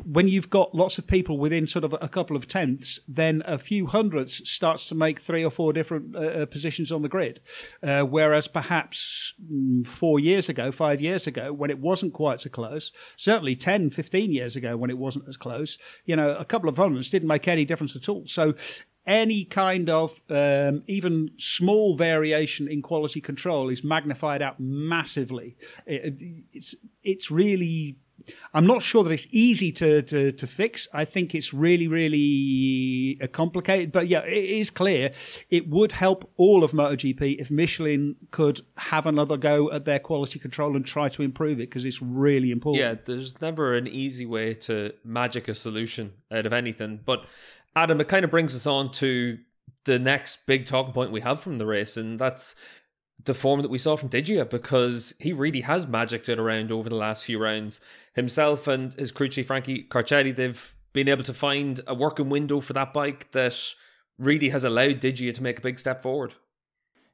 [0.04, 3.58] when you've got lots of people within sort of a couple of tenths, then a
[3.58, 7.40] few hundredths starts to make three or four different uh, uh positions on the grid.
[7.82, 12.48] Uh, whereas perhaps mm, four years ago, five years ago, when it wasn't quite so
[12.48, 16.70] close, certainly 10, 15 years ago when it wasn't as close, you know, a couple
[16.70, 18.24] of hundredths didn't make any difference at all.
[18.26, 18.54] So
[19.08, 25.56] any kind of um, even small variation in quality control is magnified out massively.
[25.86, 26.14] It,
[26.52, 27.96] it's it's really.
[28.52, 30.86] I'm not sure that it's easy to, to, to fix.
[30.92, 33.90] I think it's really, really uh, complicated.
[33.90, 35.12] But yeah, it is clear
[35.48, 40.38] it would help all of MotoGP if Michelin could have another go at their quality
[40.38, 42.84] control and try to improve it because it's really important.
[42.84, 47.00] Yeah, there's never an easy way to magic a solution out of anything.
[47.06, 47.24] But
[47.76, 49.38] Adam, it kind of brings us on to
[49.84, 52.54] the next big talking point we have from the race, and that's
[53.24, 56.88] the form that we saw from Digia because he really has magicked it around over
[56.88, 57.80] the last few rounds.
[58.14, 62.60] Himself and his crew chief Frankie Carchedi, they've been able to find a working window
[62.60, 63.56] for that bike that
[64.18, 66.34] really has allowed Digia to make a big step forward.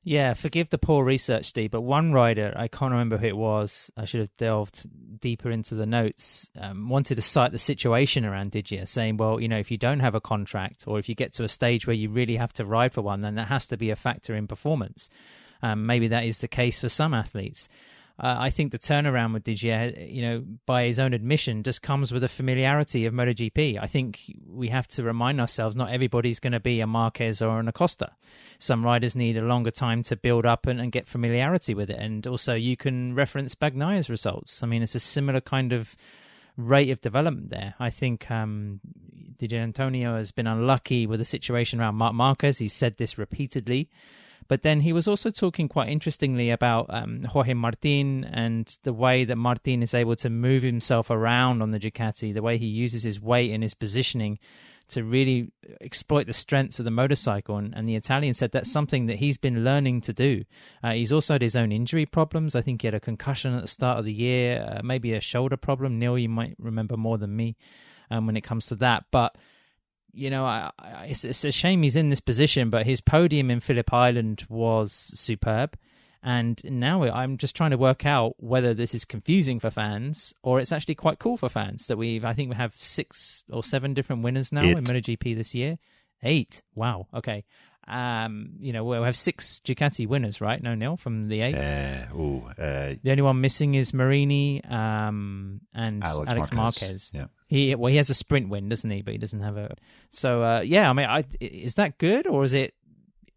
[0.07, 3.91] Yeah, forgive the poor research, Steve, but one rider, I can't remember who it was,
[3.97, 4.83] I should have delved
[5.19, 9.49] deeper into the notes, um, wanted to cite the situation around Digia, saying, well, you
[9.49, 11.97] know, if you don't have a contract or if you get to a stage where
[11.97, 14.47] you really have to ride for one, then that has to be a factor in
[14.47, 15.09] performance.
[15.63, 17.67] Um, maybe that is the case for some athletes.
[18.17, 22.13] Uh, I think the turnaround with Digia, you know, by his own admission, just comes
[22.13, 23.77] with a familiarity of MotoGP.
[23.81, 27.59] I think we have to remind ourselves not everybody's going to be a Marquez or
[27.59, 28.13] an Acosta.
[28.61, 31.99] Some riders need a longer time to build up and, and get familiarity with it.
[31.99, 34.63] And also, you can reference Bagnaia's results.
[34.63, 35.97] I mean, it's a similar kind of
[36.57, 37.75] rate of development there.
[37.81, 38.79] I think um,
[39.39, 42.59] Di Antonio has been unlucky with the situation around Marc Marquez.
[42.59, 43.91] He's said this repeatedly.
[44.49, 49.25] But then he was also talking quite interestingly about um, Jorge Martin and the way
[49.25, 53.03] that Martin is able to move himself around on the Ducati, the way he uses
[53.03, 54.39] his weight and his positioning
[54.89, 57.57] to really exploit the strengths of the motorcycle.
[57.57, 60.45] And, and, the Italian said that's something that he's been learning to do.
[60.83, 62.55] Uh, he's also had his own injury problems.
[62.55, 65.21] I think he had a concussion at the start of the year, uh, maybe a
[65.21, 65.99] shoulder problem.
[65.99, 67.57] Neil, you might remember more than me
[68.11, 69.05] um, when it comes to that.
[69.11, 69.37] But
[70.15, 73.51] you know, I, I, it's, it's, a shame he's in this position, but his podium
[73.51, 75.77] in Phillip Island was superb.
[76.23, 80.59] And now I'm just trying to work out whether this is confusing for fans or
[80.59, 83.93] it's actually quite cool for fans that we've, I think we have six or seven
[83.93, 84.79] different winners now Eight.
[84.79, 85.79] in MotoGP this year.
[86.23, 86.63] Eight.
[86.75, 87.09] Wow.
[87.13, 87.45] Okay.
[87.87, 90.63] Um, you know, we'll have six Ducati winners, right?
[90.63, 91.55] No, nil from the eight.
[91.55, 96.83] Uh, ooh, uh, the only one missing is Marini um, and Alex, Alex Marquez.
[96.83, 97.11] Marquez.
[97.13, 97.25] Yeah.
[97.47, 99.03] He well, he has a sprint win, doesn't he?
[99.03, 99.77] But he doesn't have a.
[100.11, 102.75] So uh, yeah, I mean, I, is that good or is it,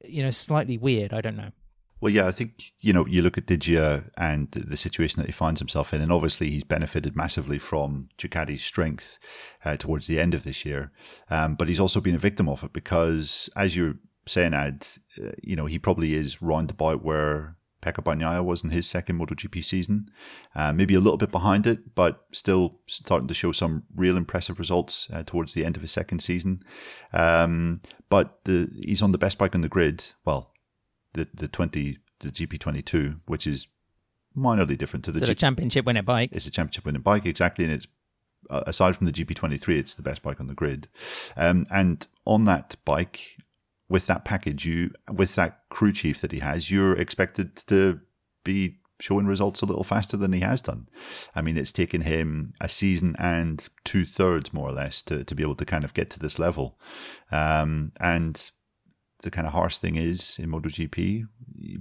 [0.04, 1.14] you know, slightly weird?
[1.14, 1.52] I don't know.
[2.00, 5.32] Well, yeah, I think you know you look at Digia and the situation that he
[5.32, 9.18] finds himself in, and obviously he's benefited massively from Ducati's strength
[9.66, 10.92] uh, towards the end of this year,
[11.32, 13.96] um, but he's also been a victim of it because, as you're
[14.28, 14.88] saying, Ad,
[15.22, 19.64] uh, you know, he probably is roundabout where Pecco Bagnaia was in his second MotoGP
[19.64, 20.10] season.
[20.56, 24.60] Uh, maybe a little bit behind it, but still starting to show some real impressive
[24.60, 26.64] results uh, towards the end of his second season.
[27.14, 30.06] Um, but the, he's on the best bike on the grid.
[30.26, 30.52] Well,
[31.14, 33.68] the the twenty the GP twenty two, which is
[34.36, 36.30] minorly different to the, G- championship winning bike.
[36.32, 37.88] It's a championship winning bike exactly, and it's
[38.50, 40.88] uh, aside from the GP twenty three, it's the best bike on the grid.
[41.36, 43.37] Um, and on that bike,
[43.90, 48.00] with that package, you with that crew chief that he has, you're expected to
[48.44, 50.88] be showing results a little faster than he has done.
[51.36, 55.36] I mean, it's taken him a season and two thirds, more or less, to, to
[55.36, 56.80] be able to kind of get to this level.
[57.32, 58.52] Um, and
[59.22, 61.28] the kind of harsh thing is in MotoGP,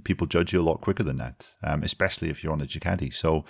[0.03, 3.13] people judge you a lot quicker than that, um, especially if you're on a Ducati.
[3.13, 3.45] So,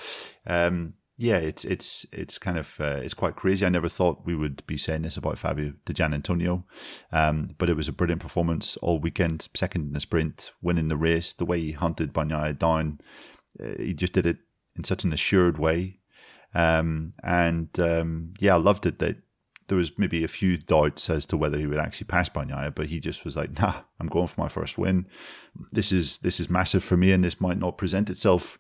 [0.46, 3.66] um, yeah, it's it's it's kind of uh, it's quite crazy.
[3.66, 6.64] I never thought we would be saying this about Fabio Di Giannantonio,
[7.12, 9.50] um, but it was a brilliant performance all weekend.
[9.56, 11.34] Second in the sprint, winning the race.
[11.34, 13.02] The way he hunted Bagnaia down,
[13.60, 14.38] uh, he just did it
[14.76, 16.00] in such an assured way.
[16.54, 19.18] Um, and um, yeah, I loved it that
[19.70, 22.88] there was maybe a few doubts as to whether he would actually pass Bagnaia, but
[22.88, 25.08] he just was like, "Nah, I'm going for my first win.
[25.72, 28.60] This is this is massive for me, and this might not present itself."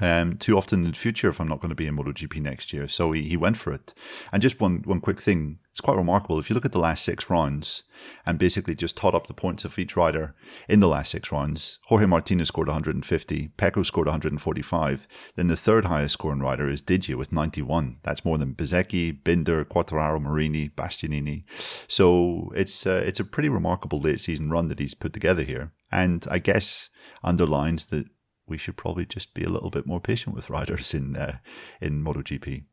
[0.00, 2.72] Um, too often in the future if I'm not going to be in MotoGP next
[2.72, 2.88] year.
[2.88, 3.92] So he, he went for it.
[4.32, 6.38] And just one one quick thing, it's quite remarkable.
[6.38, 7.82] If you look at the last six rounds
[8.24, 10.34] and basically just tot up the points of each rider
[10.66, 15.06] in the last six rounds, Jorge Martinez scored 150, Pecco scored 145.
[15.36, 17.98] Then the third highest scoring rider is Digia with 91.
[18.02, 21.44] That's more than Bezzecchi, Binder, Quartararo, Marini, Bastianini.
[21.86, 25.72] So it's uh, it's a pretty remarkable late season run that he's put together here.
[25.90, 26.88] And I guess
[27.22, 28.06] underlines that
[28.46, 31.38] we should probably just be a little bit more patient with riders in uh,
[31.80, 32.64] in MotoGP.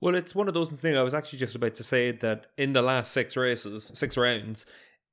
[0.00, 0.96] Well, it's one of those things.
[0.96, 4.66] I was actually just about to say that in the last six races, six rounds,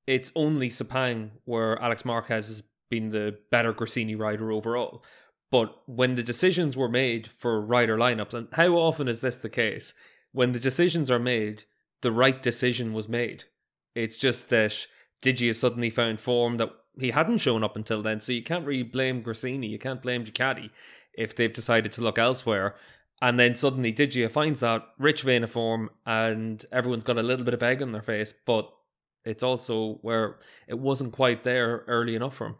[0.05, 5.03] it's only Sepang where Alex Marquez has been the better Gresini rider overall.
[5.49, 9.49] But when the decisions were made for rider lineups, and how often is this the
[9.49, 9.93] case?
[10.31, 11.63] When the decisions are made,
[12.01, 13.45] the right decision was made.
[13.95, 14.87] It's just that
[15.21, 18.65] Digi has suddenly found form that he hadn't shown up until then, so you can't
[18.65, 20.69] really blame Gresini, you can't blame Ducati
[21.13, 22.75] if they've decided to look elsewhere.
[23.21, 27.45] And then suddenly Digia finds that rich vein of form, and everyone's got a little
[27.45, 28.71] bit of egg on their face, but
[29.23, 32.55] it's also where it wasn't quite there early enough for him.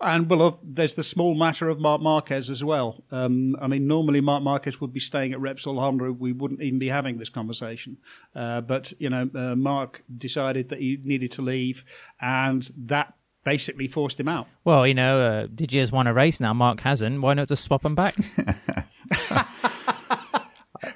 [0.00, 3.02] And well, there's the small matter of Marc Marquez as well.
[3.10, 6.12] Um, I mean, normally Marc Marquez would be staying at Repsol Honda.
[6.12, 7.96] We wouldn't even be having this conversation.
[8.36, 11.84] Uh, but you know, uh, Marc decided that he needed to leave,
[12.20, 14.46] and that basically forced him out.
[14.64, 16.52] Well, you know, uh, Digia's won a race now.
[16.52, 17.20] Marc hasn't.
[17.20, 18.14] Why not just swap them back?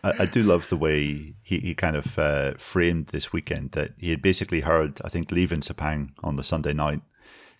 [0.02, 3.92] I, I, do love the way he, he kind of uh, framed this weekend that
[3.98, 7.00] he had basically heard, I think, leaving Sepang on the Sunday night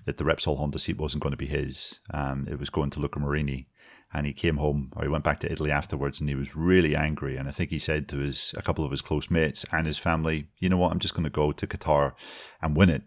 [0.05, 2.01] that the Repsol Honda seat wasn't going to be his.
[2.12, 3.68] Um, it was going to Luca Marini
[4.16, 6.96] and he came home or he went back to Italy afterwards and he was really
[6.96, 7.37] angry.
[7.37, 9.98] And I think he said to his a couple of his close mates and his
[9.98, 10.90] family you know what?
[10.90, 12.14] I'm just going to go to Qatar
[12.62, 13.02] and win it.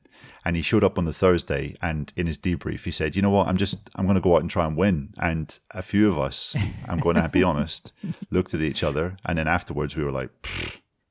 [0.45, 3.31] And he showed up on the Thursday and in his debrief he said you know
[3.31, 3.47] what?
[3.47, 5.15] I'm just I'm going to go out and try and win.
[5.19, 6.55] And a few of us
[6.87, 7.91] I'm going to be honest
[8.29, 10.29] looked at each other and then afterwards we were like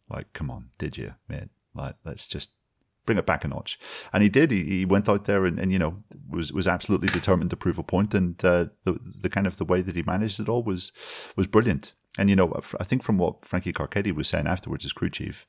[0.09, 1.49] like come on did you mate?
[1.75, 2.51] Like let's just
[3.09, 3.79] bring it back a notch.
[4.13, 4.51] And he did.
[4.51, 7.79] He, he went out there and, and, you know was was absolutely determined to prove
[7.79, 8.13] a point.
[8.13, 10.93] And uh, the the kind of the way that he managed it all was
[11.35, 11.95] was brilliant.
[12.19, 15.47] And you know, I think from what Frankie Carchedi was saying afterwards as crew chief,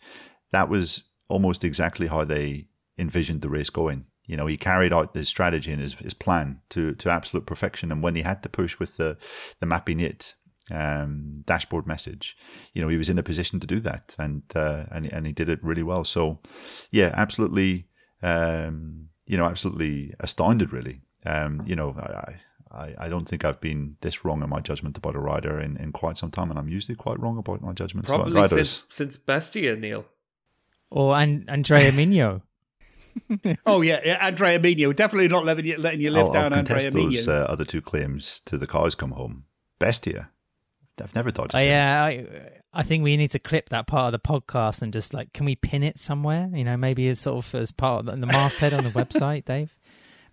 [0.51, 2.67] that was almost exactly how they
[2.97, 4.05] envisioned the race going.
[4.25, 7.91] You know, he carried out his strategy and his, his plan to, to absolute perfection.
[7.91, 9.17] And when he had to push with the
[9.59, 10.35] the mapping it
[10.71, 12.37] um, dashboard message.
[12.73, 15.31] You know, he was in a position to do that, and uh, and and he
[15.33, 16.03] did it really well.
[16.03, 16.39] So,
[16.91, 17.87] yeah, absolutely.
[18.21, 20.73] Um, you know, absolutely astounded.
[20.73, 22.39] Really, um, you know, I,
[22.71, 25.77] I, I don't think I've been this wrong in my judgment about a rider in,
[25.77, 28.69] in quite some time, and I'm usually quite wrong about my judgments Probably about riders.
[28.69, 30.05] since since Bestia, Neil.
[30.91, 32.41] Or An- Andrea Migno.
[33.65, 34.95] oh yeah, yeah, Andrea Migno.
[34.95, 37.27] Definitely not letting you letting you live I'll, down I'll Andrea those, Migno.
[37.27, 39.45] Uh, other two claims to the cars come home.
[39.79, 40.29] Bestia.
[41.01, 41.65] I've never dodged it.
[41.65, 42.25] yeah, I,
[42.73, 45.45] I think we need to clip that part of the podcast and just like, can
[45.45, 46.49] we pin it somewhere?
[46.53, 49.45] You know, maybe as sort of as part of the, the masthead on the website,
[49.45, 49.75] Dave.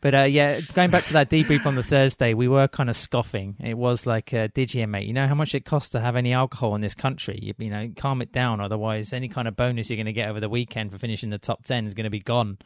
[0.01, 2.97] But uh, yeah, going back to that debrief on the Thursday, we were kind of
[2.97, 3.57] scoffing.
[3.59, 6.33] It was like, uh, Digia, mate, you know how much it costs to have any
[6.33, 7.39] alcohol in this country?
[7.43, 8.61] You, you know, calm it down.
[8.61, 11.39] Otherwise, any kind of bonus you're going to get over the weekend for finishing the
[11.39, 12.59] top 10 is going to be gone.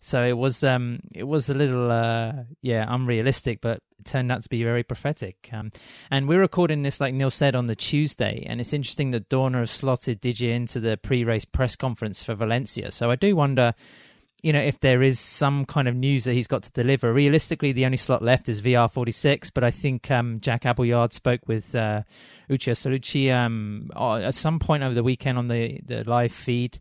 [0.00, 2.32] So it was, um, it was a little, uh,
[2.62, 5.50] yeah, unrealistic, but turned out to be very prophetic.
[5.52, 5.72] Um,
[6.10, 9.58] and we're recording this, like Neil said, on the Tuesday, and it's interesting that Dorna
[9.58, 12.90] have slotted Digia into the pre-race press conference for Valencia.
[12.90, 13.74] So I do wonder,
[14.42, 17.12] you know, if there is some kind of news that he's got to deliver.
[17.12, 21.74] Realistically, the only slot left is VR46, but I think um, Jack Appleyard spoke with
[21.74, 22.04] uh,
[22.48, 26.80] Uccio Salucci um, at some point over the weekend on the, the live feed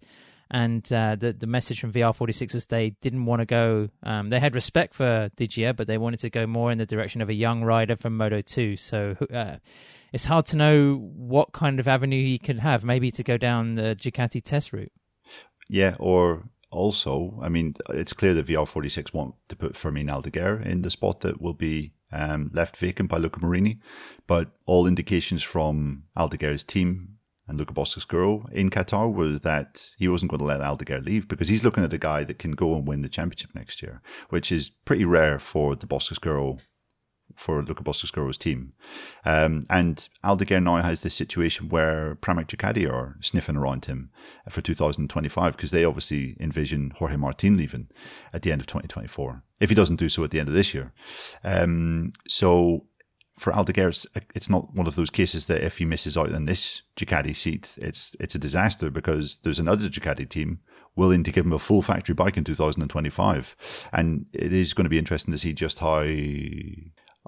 [0.52, 3.90] and uh, the the message from VR46 is they didn't want to go.
[4.04, 7.22] Um, they had respect for Digia, but they wanted to go more in the direction
[7.22, 8.76] of a young rider from Moto 2.
[8.78, 9.58] So uh,
[10.12, 12.84] it's hard to know what kind of avenue he could have.
[12.84, 14.92] Maybe to go down the Ducati test route.
[15.70, 20.82] Yeah, or also, I mean, it's clear that VR46 want to put Fermin Aldeguer in
[20.82, 23.80] the spot that will be um, left vacant by Luca Marini,
[24.26, 27.19] but all indications from Aldeguer's team
[27.50, 31.48] and Luca Boscoscuro in Qatar was that he wasn't going to let Aldeguer leave because
[31.48, 34.52] he's looking at a guy that can go and win the championship next year, which
[34.52, 36.60] is pretty rare for the Boscoscuro
[37.34, 38.74] for Luca Boscoscuro's team.
[39.26, 44.12] Um, and Aldeguer now has this situation where Pramac Ducati are sniffing around him
[44.50, 47.88] for 2025 because they obviously envision Jorge Martin leaving
[48.34, 50.74] at the end of 2024 if he doesn't do so at the end of this
[50.74, 50.94] year.
[51.44, 52.86] Um, so
[53.40, 56.46] for Aldeguer, it's, it's not one of those cases that if he misses out on
[56.46, 60.60] this Ducati seat, it's it's a disaster because there's another Ducati team
[60.96, 63.56] willing to give him a full factory bike in 2025,
[63.94, 66.04] and it is going to be interesting to see just how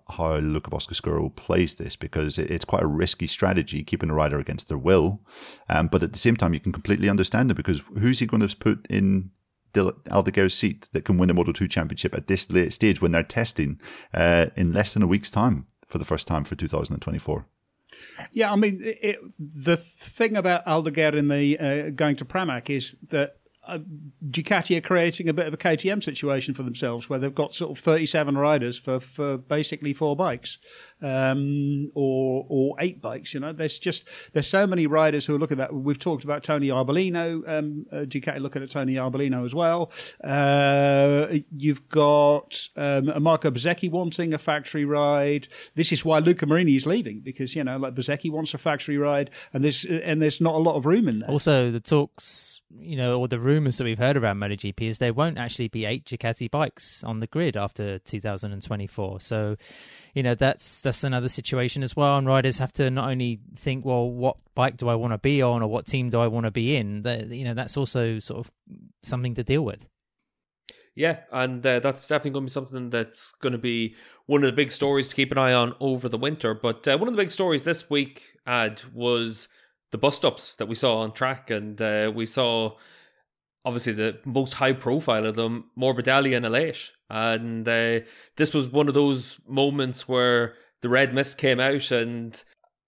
[0.10, 4.67] how Luca Boscoscuro plays this because it's quite a risky strategy keeping a rider against
[4.67, 5.21] their will,
[5.69, 8.45] um, but at the same time you can completely understand it because who's he going
[8.45, 9.32] to put in
[9.74, 13.24] Aldeguer's seat that can win a Moto 2 championship at this late stage when they're
[13.24, 13.80] testing
[14.13, 15.67] uh, in less than a week's time?
[15.91, 17.45] For the first time for 2024.
[18.32, 22.97] Yeah, I mean, it, the thing about Aldeguer in the uh, going to Pramac is
[23.10, 23.78] that uh,
[24.28, 27.71] Ducati are creating a bit of a KTM situation for themselves, where they've got sort
[27.71, 30.58] of 37 riders for, for basically four bikes,
[31.02, 33.34] um, or or eight bikes.
[33.36, 35.76] You know, there's just there's so many riders who are looking at that.
[35.76, 39.91] We've talked about Tony Arbolino, um, uh, Ducati looking at Tony Arbolino as well.
[40.24, 45.47] Uh, you've got um, Marco Bezzecchi wanting a factory ride.
[45.76, 48.97] This is why Luca Marini is leaving because you know, like Bezzecchi wants a factory
[48.97, 51.30] ride, and there's and there's not a lot of room in there.
[51.30, 55.14] Also, the talks you know, or the rumors that we've heard around MotoGP is there
[55.14, 59.20] won't actually be eight Ducati bikes on the grid after 2024.
[59.20, 59.58] So,
[60.14, 62.18] you know, that's that's another situation as well.
[62.18, 65.42] And riders have to not only think, well, what bike do I want to be
[65.42, 67.04] on, or what team do I want to be in?
[67.04, 68.52] That you know, that's also sort of
[69.04, 69.86] something to deal with.
[70.96, 74.48] Yeah, and uh, that's definitely going to be something that's going to be one of
[74.48, 76.54] the big stories to keep an eye on over the winter.
[76.54, 79.48] But uh, one of the big stories this week, Ad, was
[79.92, 82.76] the bust ups that we saw on track, and uh, we saw
[83.66, 86.91] obviously the most high profile of them, Morbidelli and Aleix.
[87.09, 88.05] And uh,
[88.38, 92.43] this was one of those moments where the red mist came out, and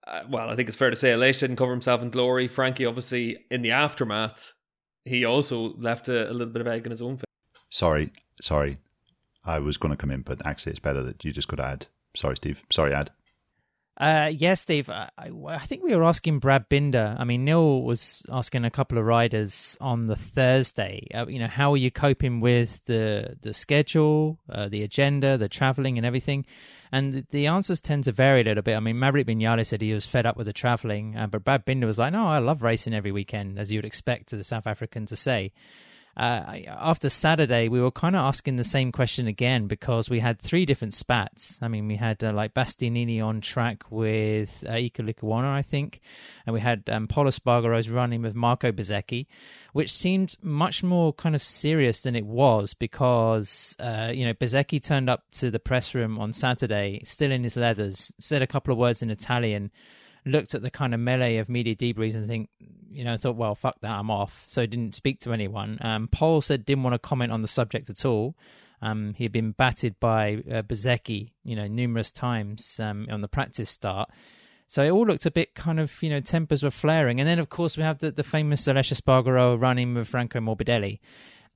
[0.07, 2.47] uh, well, I think it's fair to say Aleix didn't cover himself in glory.
[2.47, 4.53] Frankie, obviously, in the aftermath,
[5.05, 7.25] he also left a, a little bit of egg in his own face.
[7.69, 8.11] Sorry,
[8.41, 8.77] sorry.
[9.45, 11.87] I was going to come in, but actually, it's better that you just could add.
[12.15, 12.63] Sorry, Steve.
[12.71, 13.11] Sorry, Ad.
[13.95, 14.89] Uh, yes, Steve.
[14.89, 17.15] I, I, think we were asking Brad Binder.
[17.17, 21.07] I mean, Neil was asking a couple of riders on the Thursday.
[21.13, 25.47] Uh, you know, how are you coping with the the schedule, uh, the agenda, the
[25.47, 26.45] traveling, and everything?
[26.91, 28.75] And the, the, answers tend to vary a little bit.
[28.75, 31.63] I mean, Maverick Vinales said he was fed up with the traveling, uh, but Brad
[31.63, 34.65] Binder was like, "No, I love racing every weekend," as you would expect the South
[34.65, 35.51] African to say
[36.15, 40.39] uh, after Saturday, we were kind of asking the same question again because we had
[40.39, 41.57] three different spats.
[41.59, 46.01] I mean, we had uh, like Bastianini on track with uh, Lecuona, I think,
[46.45, 49.25] and we had um, Espargaro's running with Marco Bezzecchi,
[49.73, 54.83] which seemed much more kind of serious than it was because, uh, you know, Bezzecchi
[54.83, 58.71] turned up to the press room on Saturday, still in his leathers, said a couple
[58.71, 59.71] of words in Italian
[60.25, 62.49] looked at the kind of melee of media debriefs and think,
[62.91, 64.43] you know, I thought, well, fuck that, I'm off.
[64.47, 65.77] So didn't speak to anyone.
[65.81, 68.35] Um, Pol said didn't want to comment on the subject at all.
[68.81, 73.29] Um, he had been batted by uh, Bezzecchi, you know, numerous times um, on the
[73.29, 74.09] practice start.
[74.67, 77.19] So it all looked a bit kind of, you know, tempers were flaring.
[77.19, 80.99] And then, of course, we have the, the famous Aleix Espargaro running with Franco Morbidelli.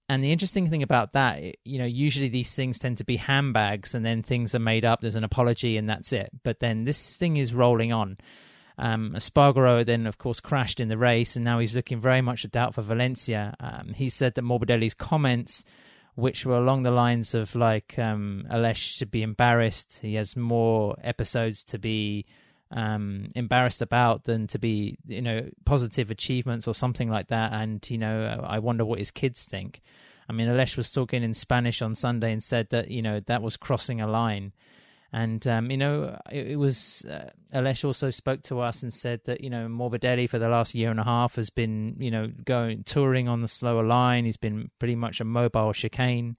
[0.10, 3.94] And the interesting thing about that, you know, usually these things tend to be handbags
[3.94, 5.02] and then things are made up.
[5.02, 6.30] There's an apology and that's it.
[6.44, 8.18] But then this thing is rolling on.
[8.78, 12.44] Um, Espargaro then, of course, crashed in the race, and now he's looking very much
[12.44, 13.56] a doubt for Valencia.
[13.60, 15.66] Um, he said that Morbidelli's comments,
[16.16, 20.96] which were along the lines of like um, Aleix should be embarrassed, he has more
[21.04, 22.26] episodes to be
[22.72, 27.54] um, embarrassed about than to be, you know, positive achievements or something like that.
[27.54, 29.82] And you know, I wonder what his kids think.
[30.30, 33.42] I mean, Aleix was talking in Spanish on Sunday and said that you know that
[33.42, 34.54] was crossing a line.
[35.14, 39.22] And um, you know, it, it was uh, Aleix also spoke to us and said
[39.26, 42.28] that you know Morbidelli for the last year and a half has been you know
[42.46, 44.26] going touring on the slower line.
[44.26, 46.36] He's been pretty much a mobile chicane.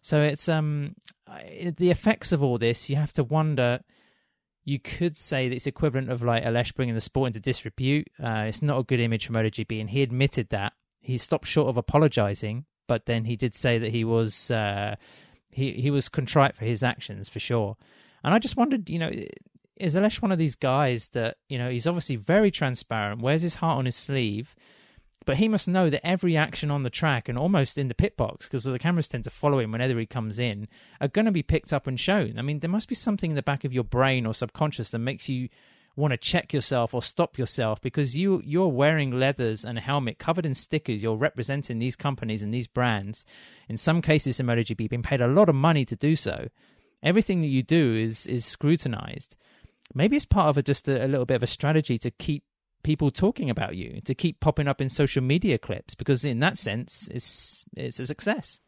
[0.00, 0.94] So it's um
[1.26, 2.88] the effects of all this.
[2.88, 3.80] You have to wonder.
[4.64, 8.08] You could say that it's equivalent of like Aleix bringing the sport into disrepute.
[8.22, 10.74] Uh, it's not a good image for MotoGP, and he admitted that.
[11.00, 14.96] He stopped short of apologizing, but then he did say that he was uh,
[15.52, 17.76] he he was contrite for his actions for sure.
[18.24, 19.10] And I just wondered, you know,
[19.76, 23.56] is Aleix one of these guys that, you know, he's obviously very transparent, wears his
[23.56, 24.54] heart on his sleeve,
[25.24, 28.16] but he must know that every action on the track and almost in the pit
[28.16, 30.68] box, because the cameras tend to follow him whenever he comes in,
[31.00, 32.38] are going to be picked up and shown.
[32.38, 34.98] I mean, there must be something in the back of your brain or subconscious that
[34.98, 35.48] makes you
[35.96, 40.18] want to check yourself or stop yourself because you you're wearing leathers and a helmet
[40.18, 41.02] covered in stickers.
[41.02, 43.26] You're representing these companies and these brands.
[43.68, 46.48] In some cases, in MotoGP, being paid a lot of money to do so
[47.02, 49.36] everything that you do is is scrutinized.
[49.94, 52.44] Maybe it's part of a, just a, a little bit of a strategy to keep
[52.82, 56.58] people talking about you, to keep popping up in social media clips, because in that
[56.58, 58.60] sense, it's it's a success.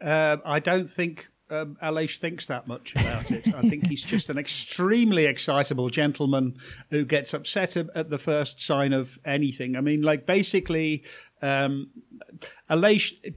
[0.00, 1.76] Uh, I don't think um,
[2.08, 3.54] thinks that much about it.
[3.54, 6.56] I think he's just an extremely excitable gentleman
[6.90, 9.76] who gets upset at the first sign of anything.
[9.76, 11.04] I mean, like basically,
[11.42, 11.90] um,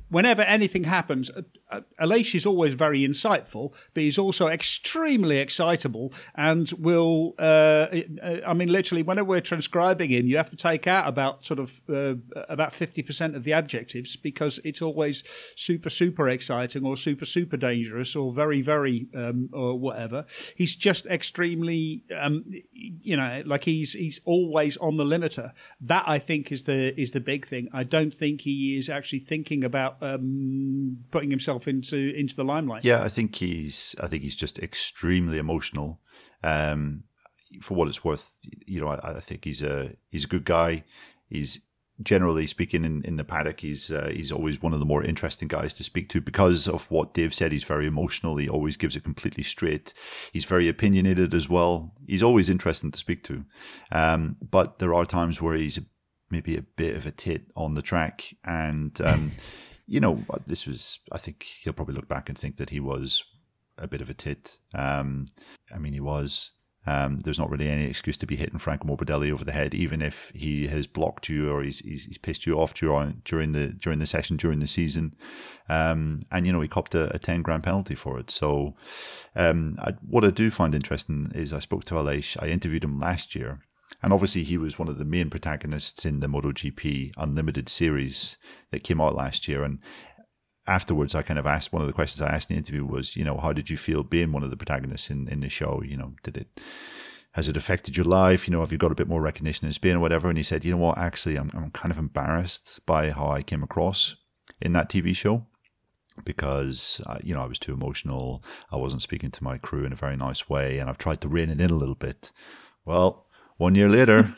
[0.09, 1.31] Whenever anything happens,
[1.71, 7.33] uh, Aleix is always very insightful, but he's also extremely excitable and will.
[7.39, 7.87] Uh,
[8.21, 11.59] uh, I mean, literally, whenever we're transcribing him, you have to take out about sort
[11.59, 12.15] of uh,
[12.49, 15.23] about fifty percent of the adjectives because it's always
[15.55, 20.25] super super exciting or super super dangerous or very very um, or whatever.
[20.55, 25.51] He's just extremely, um, you know, like he's he's always on the limiter.
[25.81, 27.69] That I think is the is the big thing.
[27.73, 32.83] I don't think he is actually thinking about um, putting himself into into the limelight.
[32.83, 35.99] Yeah, I think he's I think he's just extremely emotional.
[36.43, 37.03] Um,
[37.61, 38.29] for what it's worth,
[38.65, 40.83] you know, I, I, think he's a he's a good guy.
[41.29, 41.65] He's
[42.01, 45.47] generally speaking in, in the paddock, he's uh, he's always one of the more interesting
[45.47, 47.51] guys to speak to because of what Dave said.
[47.51, 48.37] He's very emotional.
[48.37, 49.93] He always gives it completely straight.
[50.33, 51.93] He's very opinionated as well.
[52.07, 53.45] He's always interesting to speak to.
[53.91, 55.79] Um, but there are times where he's
[56.29, 58.99] maybe a bit of a tit on the track and.
[59.01, 59.31] Um,
[59.87, 63.23] you know, this was, I think he'll probably look back and think that he was
[63.77, 64.57] a bit of a tit.
[64.73, 65.25] Um,
[65.73, 66.51] I mean, he was.
[66.87, 70.03] Um, there's not really any excuse to be hitting Franco Morbidelli over the head, even
[70.03, 73.69] if he has blocked you or he's, he's, he's pissed you off during during the
[73.69, 75.15] during the session during the season,
[75.67, 78.29] um, and you know he copped a, a, ten grand penalty for it.
[78.29, 78.75] So,
[79.35, 82.37] um, I, what I do find interesting is I spoke to Aleix.
[82.39, 83.61] I interviewed him last year,
[84.01, 88.37] and obviously, he was one of the main protagonists in the MotoGP Unlimited series
[88.71, 89.63] that came out last year.
[89.63, 89.79] And
[90.67, 93.15] afterwards, I kind of asked one of the questions I asked in the interview was,
[93.15, 95.81] you know, how did you feel being one of the protagonists in, in the show?
[95.85, 96.59] You know, did it
[97.33, 98.47] has it affected your life?
[98.47, 100.29] You know, have you got a bit more recognition in Spain or whatever?
[100.29, 103.43] And he said, you know what, actually, I'm I'm kind of embarrassed by how I
[103.43, 104.15] came across
[104.61, 105.45] in that TV show
[106.23, 108.43] because uh, you know I was too emotional.
[108.71, 111.27] I wasn't speaking to my crew in a very nice way, and I've tried to
[111.27, 112.31] rein it in a little bit.
[112.85, 113.24] Well,
[113.57, 114.35] one year later.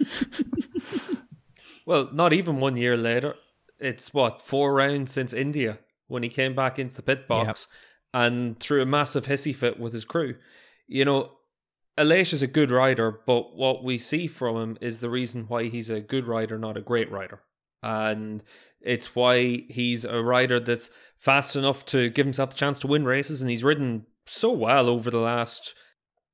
[1.86, 3.36] well, not even one year later.
[3.80, 7.68] It's what four rounds since India when he came back into the pit box
[8.13, 8.24] yep.
[8.24, 10.36] and threw a massive hissy fit with his crew.
[10.88, 11.32] You know,
[11.97, 15.65] Aleix is a good rider, but what we see from him is the reason why
[15.65, 17.41] he's a good rider, not a great rider.
[17.84, 18.43] And
[18.82, 23.05] it's why he's a rider that's fast enough to give himself the chance to win
[23.05, 25.74] races, and he's ridden so well over the last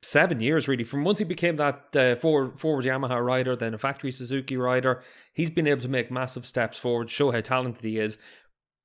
[0.03, 0.83] seven years, really.
[0.83, 5.01] From once he became that uh, forward, forward Yamaha rider, then a factory Suzuki rider,
[5.33, 8.17] he's been able to make massive steps forward, show how talented he is.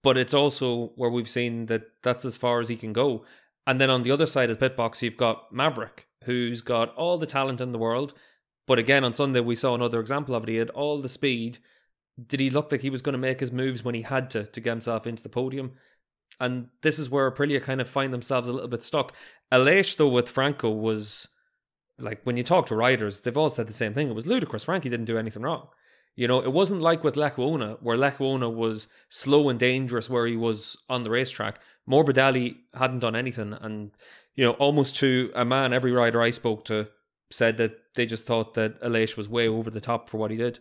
[0.02, 3.24] But it's also where we've seen that that's as far as he can go.
[3.66, 6.94] And then on the other side of the pit box, you've got Maverick, who's got
[6.94, 8.14] all the talent in the world.
[8.66, 10.48] But again, on Sunday, we saw another example of it.
[10.48, 11.58] He had all the speed.
[12.24, 14.44] Did he look like he was going to make his moves when he had to
[14.44, 15.72] to get himself into the podium?
[16.40, 19.14] And this is where Aprilia kind of find themselves a little bit stuck.
[19.52, 21.28] Aleix, though, with Franco was
[21.98, 24.08] like when you talk to riders, they've all said the same thing.
[24.08, 24.64] It was ludicrous.
[24.64, 25.68] Frankie didn't do anything wrong.
[26.14, 30.36] You know, it wasn't like with Lecuona, where Lecuona was slow and dangerous where he
[30.36, 31.60] was on the racetrack.
[31.88, 33.52] Morbidelli hadn't done anything.
[33.52, 33.92] And,
[34.34, 36.88] you know, almost to a man, every rider I spoke to
[37.30, 40.36] said that they just thought that Aleix was way over the top for what he
[40.36, 40.60] did.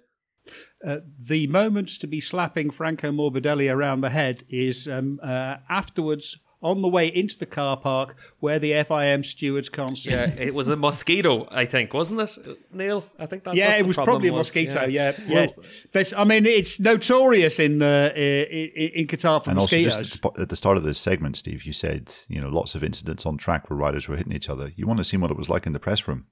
[0.85, 6.37] Uh, the moments to be slapping Franco Morbidelli around the head is um, uh, afterwards
[6.61, 10.11] on the way into the car park where the FIM stewards can't see.
[10.11, 13.05] Yeah, it was a mosquito, I think, wasn't it, Neil?
[13.19, 13.55] I think that.
[13.55, 14.85] Yeah, it was probably a mosquito.
[14.85, 15.47] Yeah, yeah.
[15.93, 16.03] yeah.
[16.15, 19.95] I mean, it's notorious in uh, in, in Qatar for and mosquitoes.
[19.95, 22.83] also just at the start of this segment, Steve, you said you know lots of
[22.83, 24.71] incidents on track where riders were hitting each other.
[24.75, 26.25] You want to see what it was like in the press room.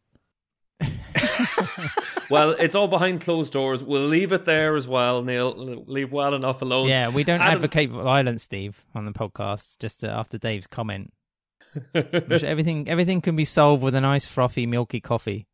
[2.30, 3.84] well, it's all behind closed doors.
[3.84, 5.84] We'll leave it there as well, Neil.
[5.88, 6.88] Leave well enough alone.
[6.88, 7.55] Yeah, we don't Adam...
[7.55, 9.80] advocate violence, Steve, on the podcast.
[9.80, 11.13] Just uh, after Dave's comment,
[11.93, 15.47] everything everything can be solved with a nice frothy milky coffee.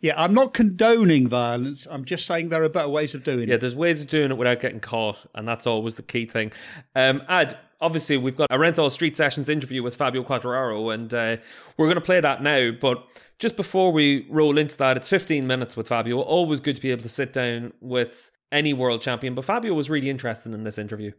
[0.00, 1.86] Yeah, I'm not condoning violence.
[1.90, 3.48] I'm just saying there are better ways of doing yeah, it.
[3.48, 6.52] Yeah, there's ways of doing it without getting caught, and that's always the key thing.
[6.94, 11.36] Um, Ad, obviously, we've got a Renthal Street Sessions interview with Fabio Quartararo, and uh,
[11.76, 12.70] we're going to play that now.
[12.72, 13.06] But
[13.38, 16.20] just before we roll into that, it's 15 minutes with Fabio.
[16.20, 19.34] Always good to be able to sit down with any world champion.
[19.34, 21.12] But Fabio was really interested in this interview.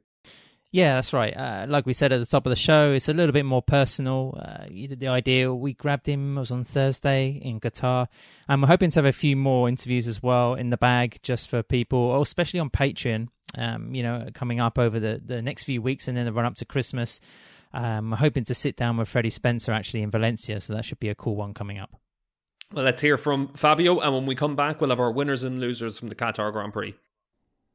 [0.71, 1.35] Yeah, that's right.
[1.35, 3.61] Uh, like we said at the top of the show, it's a little bit more
[3.61, 4.37] personal.
[4.37, 8.07] Uh, the idea we grabbed him was on Thursday in Qatar,
[8.49, 11.49] and we're hoping to have a few more interviews as well in the bag, just
[11.49, 13.29] for people, especially on Patreon.
[13.57, 16.45] Um, you know, coming up over the the next few weeks, and then the run
[16.45, 17.21] up to Christmas.
[17.73, 20.99] Um, we're hoping to sit down with Freddie Spencer actually in Valencia, so that should
[20.99, 21.91] be a cool one coming up.
[22.73, 25.59] Well, let's hear from Fabio, and when we come back, we'll have our winners and
[25.59, 26.95] losers from the Qatar Grand Prix.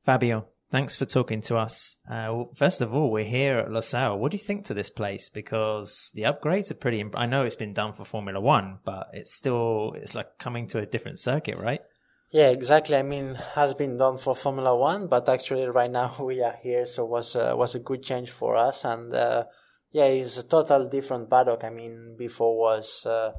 [0.04, 1.98] Fabio, thanks for talking to us.
[2.10, 4.18] Uh, first of all, we're here at Lusail.
[4.18, 5.30] What do you think to this place?
[5.30, 7.00] Because the upgrades are pretty.
[7.00, 10.66] Imp- I know it's been done for Formula One, but it's still it's like coming
[10.68, 11.82] to a different circuit, right?
[12.30, 12.96] Yeah, exactly.
[12.96, 16.86] I mean, has been done for Formula One, but actually right now we are here,
[16.86, 18.84] so was uh, was a good change for us.
[18.84, 19.44] And uh,
[19.92, 21.62] yeah, it's a total different paddock.
[21.62, 23.32] I mean, before was uh,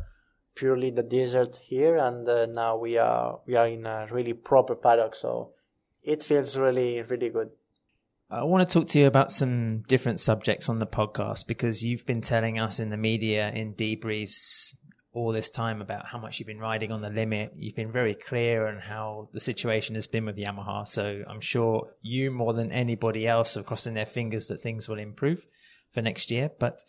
[0.56, 4.76] purely the desert here, and uh, now we are we are in a really proper
[4.76, 5.16] paddock.
[5.16, 5.54] So
[6.04, 7.50] it feels really really good.
[8.30, 12.06] I want to talk to you about some different subjects on the podcast because you've
[12.06, 14.74] been telling us in the media in debriefs
[15.14, 17.54] all this time about how much you've been riding on the limit.
[17.56, 20.88] You've been very clear on how the situation has been with Yamaha.
[20.88, 24.98] So I'm sure you more than anybody else are crossing their fingers that things will
[24.98, 25.46] improve
[25.92, 26.50] for next year.
[26.60, 26.80] But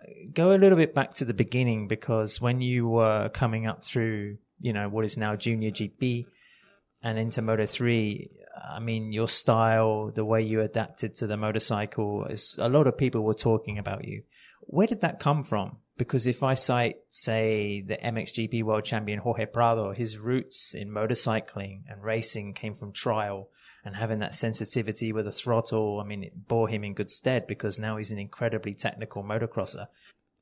[0.00, 3.82] uh, go a little bit back to the beginning because when you were coming up
[3.82, 6.26] through, you know, what is now Junior GP
[7.02, 8.30] and into Moto 3,
[8.74, 12.96] I mean, your style, the way you adapted to the motorcycle, is a lot of
[12.96, 14.22] people were talking about you.
[14.60, 15.78] Where did that come from?
[15.98, 21.82] Because if I cite, say, the MXGP world champion Jorge Prado, his roots in motorcycling
[21.88, 23.48] and racing came from trial
[23.84, 27.46] and having that sensitivity with a throttle, I mean, it bore him in good stead
[27.46, 29.86] because now he's an incredibly technical motocrosser.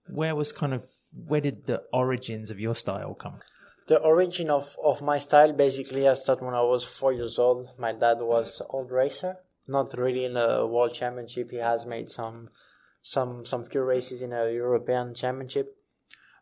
[0.07, 3.41] Where was kind of where did the origins of your style come?
[3.87, 7.70] The origin of, of my style basically I started when I was four years old.
[7.78, 11.51] My dad was old racer, not really in a world championship.
[11.51, 12.51] He has made some
[13.03, 15.76] some some few races in a European championship.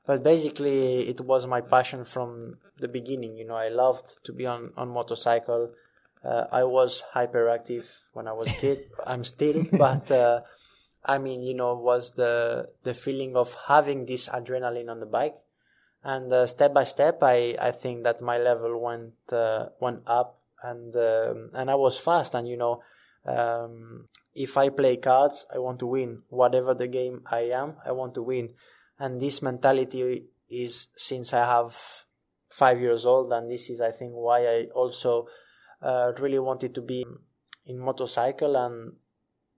[0.06, 3.36] But basically it was my passion from the beginning.
[3.36, 5.72] You know, I loved to be on, on motorcycle.
[6.24, 8.78] Uh, I was hyperactive when I was a kid.
[9.06, 10.40] I'm still, but uh,
[11.04, 15.36] I mean, you know, was the the feeling of having this adrenaline on the bike,
[16.08, 20.40] and uh, step by step, I I think that my level went uh, went up,
[20.62, 22.80] and um, and I was fast, and you know,
[23.26, 26.22] um, if I play cards, I want to win.
[26.30, 28.54] Whatever the game I am, I want to win,
[28.98, 31.76] and this mentality is since I have
[32.48, 35.28] five years old, and this is I think why I also
[35.82, 37.04] uh, really wanted to be
[37.66, 38.56] in motorcycle.
[38.56, 38.96] And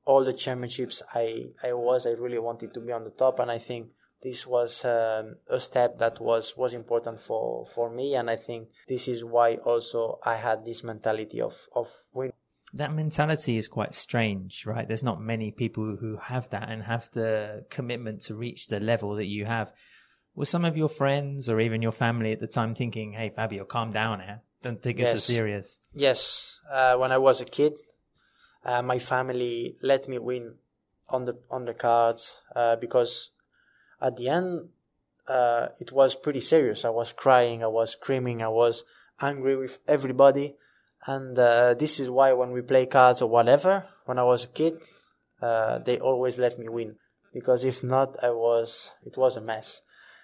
[0.05, 3.39] all the championships I I was I really wanted to be on the top.
[3.39, 3.91] And I think
[4.23, 8.69] this was um, a step that was was important for for me and I think
[8.89, 12.33] this is why also I had this mentality of of win
[12.73, 14.87] that mentality is quite strange, right?
[14.87, 19.17] There's not many people who have that and have the commitment to reach the level
[19.17, 19.73] that you have.
[20.37, 23.65] Were some of your friends or even your family at the time thinking, "Hey, Fabio,
[23.65, 24.43] calm down here.
[24.63, 25.09] Don't take yes.
[25.09, 26.61] it so serious." Yes.
[26.71, 27.73] Uh, when I was a kid,
[28.65, 30.55] uh, my family let me win
[31.09, 33.31] on the on the cards uh, because
[34.01, 34.69] at the end
[35.29, 36.85] uh, it was pretty serious.
[36.85, 38.85] I was crying, I was screaming, I was
[39.21, 40.57] angry with everybody,
[41.07, 44.49] and uh, this is why when we play cards or whatever, when I was a
[44.49, 44.75] kid,
[45.41, 46.97] uh, they always let me win
[47.33, 49.83] because if not, I was it was a mess.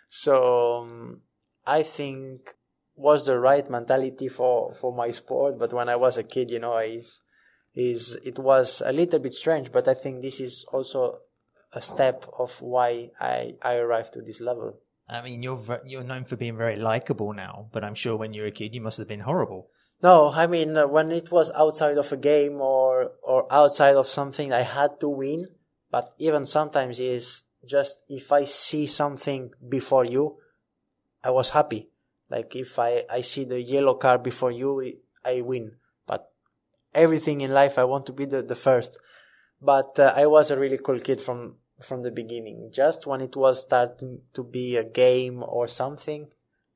[0.09, 1.21] So um,
[1.67, 2.55] I think
[2.95, 5.59] was the right mentality for for my sport.
[5.59, 7.01] But when I was a kid, you know, I
[7.75, 11.21] is it was a little bit strange, but I think this is also
[11.77, 14.81] a step of why I I arrived to this level.
[15.09, 18.43] I mean, you're you're known for being very likable now, but I'm sure when you
[18.43, 19.69] were a kid, you must have been horrible.
[20.03, 24.09] No, I mean uh, when it was outside of a game or or outside of
[24.09, 25.49] something, I had to win.
[25.91, 30.39] But even sometimes is just if I see something before you,
[31.23, 31.91] I was happy.
[32.31, 34.81] Like if I I see the yellow card before you,
[35.25, 36.33] I win But
[36.95, 38.99] everything in life I want to be the, the first.
[39.61, 42.71] But uh, I was a really cool kid from from the beginning.
[42.73, 46.29] Just when it was starting to be a game or something,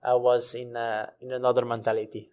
[0.02, 2.30] I was in a, in another mentality.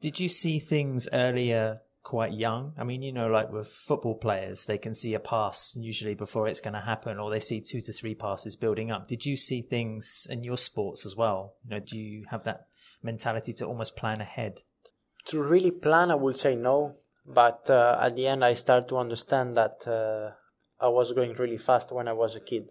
[0.00, 2.74] Did you see things earlier quite young?
[2.78, 6.48] I mean, you know, like with football players, they can see a pass usually before
[6.48, 9.08] it's going to happen, or they see two to three passes building up.
[9.08, 11.54] Did you see things in your sports as well?
[11.64, 12.66] You know, do you have that
[13.02, 14.62] mentality to almost plan ahead?
[15.26, 16.96] To really plan, I would say no.
[17.26, 20.34] But uh, at the end, I start to understand that uh,
[20.80, 22.70] I was going really fast when I was a kid,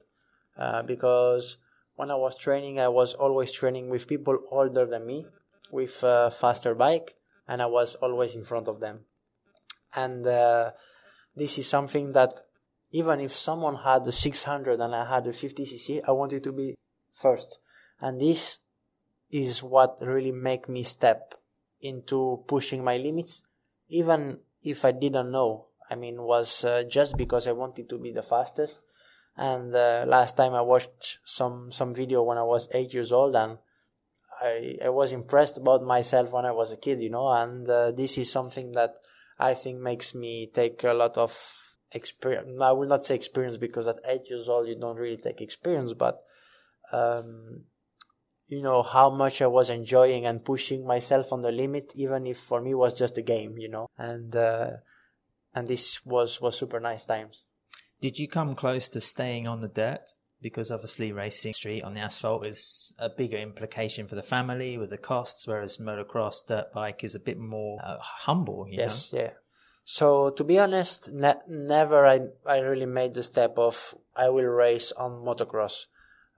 [0.58, 1.58] uh, because
[1.96, 5.26] when I was training, I was always training with people older than me,
[5.72, 7.16] with a faster bike,
[7.48, 9.02] and I was always in front of them.
[9.96, 10.72] And uh,
[11.36, 12.46] this is something that
[12.92, 16.76] even if someone had a 600 and I had a 50cc, I wanted to be
[17.14, 17.60] first.
[18.00, 18.60] And this
[19.32, 21.34] is what really make me step
[21.82, 23.42] into pushing my limits
[23.90, 25.68] even if I didn't know.
[25.94, 28.80] I mean, was uh, just because I wanted to be the fastest.
[29.38, 33.36] And uh, last time I watched some some video when I was eight years old,
[33.36, 33.58] and
[34.42, 37.30] I I was impressed about myself when I was a kid, you know.
[37.30, 38.94] And uh, this is something that
[39.40, 41.32] I think makes me take a lot of
[41.92, 42.50] experience.
[42.62, 45.94] I will not say experience because at eight years old you don't really take experience,
[45.94, 46.22] but
[46.92, 47.64] um,
[48.48, 52.38] you know how much I was enjoying and pushing myself on the limit, even if
[52.38, 53.88] for me was just a game, you know.
[53.98, 54.72] And uh,
[55.56, 57.44] and this was was super nice times.
[58.02, 60.12] Did you come close to staying on the dirt?
[60.42, 64.90] Because obviously racing street on the asphalt is a bigger implication for the family with
[64.90, 68.68] the costs, whereas motocross dirt bike is a bit more uh, humble.
[68.70, 69.20] yes, know?
[69.20, 69.30] yeah.
[69.86, 74.46] So to be honest, ne- never I I really made the step of I will
[74.46, 75.86] race on motocross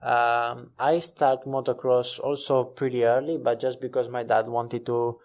[0.02, 5.18] um, I start motocross also pretty early, but just because my dad wanted to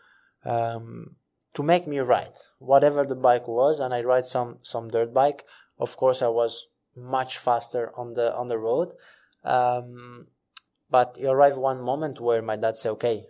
[0.46, 1.16] um,
[1.54, 5.46] to make me ride whatever the bike was, and I ride some some dirt bike.
[5.80, 8.94] Of course, I was much faster on the on the road.
[9.44, 10.28] Um,
[10.90, 13.28] but it arrived one moment where my dad said, "Okay,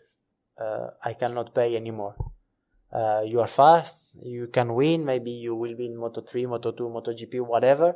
[0.58, 2.16] uh, I cannot pay anymore.
[2.92, 5.06] Uh, you are fast, you can win.
[5.06, 7.96] Maybe you will be in Moto 3, Moto 2, Moto GP, whatever.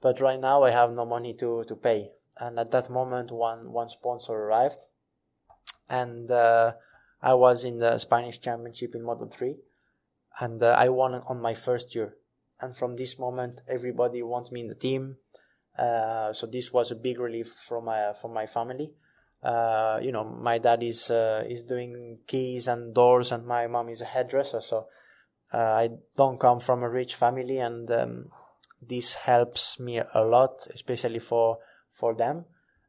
[0.00, 3.72] But right now, I have no money to to pay and at that moment one
[3.72, 4.84] one sponsor arrived
[5.88, 6.72] and uh,
[7.22, 9.54] I was in the Spanish championship in Moto3
[10.40, 12.16] and uh, I won on my first year.
[12.60, 15.16] And from this moment everybody wants me in the team.
[15.78, 18.92] Uh, so this was a big relief from my from my family.
[19.42, 23.88] Uh, you know my dad is uh, is doing keys and doors and my mom
[23.88, 24.60] is a hairdresser.
[24.60, 24.86] So
[25.54, 28.26] uh, I don't come from a rich family and um,
[28.80, 31.58] this helps me a lot especially for
[31.90, 32.44] for them.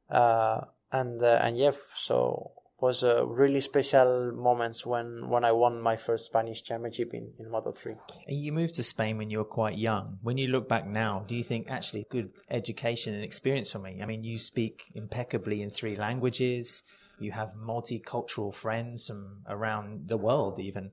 [0.09, 0.61] Uh,
[0.91, 2.51] and and yeah, so
[2.84, 7.45] was a really special moments when when I won my first Spanish championship in in
[7.49, 7.95] Moto three.
[8.27, 10.05] You moved to Spain when you were quite young.
[10.21, 12.29] When you look back now, do you think actually good
[12.59, 14.01] education and experience for me?
[14.03, 16.84] I mean, you speak impeccably in three languages.
[17.25, 20.91] You have multicultural friends from around the world, even.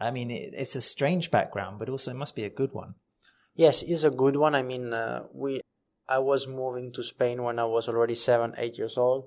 [0.00, 2.94] I mean, it, it's a strange background, but also it must be a good one.
[3.56, 4.54] Yes, it's a good one.
[4.54, 5.60] I mean, uh, we
[6.08, 9.22] I was moving to Spain when I was already seven, eight years old.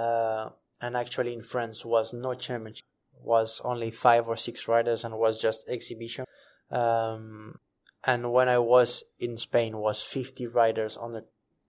[0.00, 0.48] Uh,
[0.82, 2.84] and actually in France was no championship,
[3.22, 6.24] was only five or six riders and was just exhibition.
[6.70, 7.60] Um,
[8.04, 11.22] and when I was in Spain, was 50 riders on a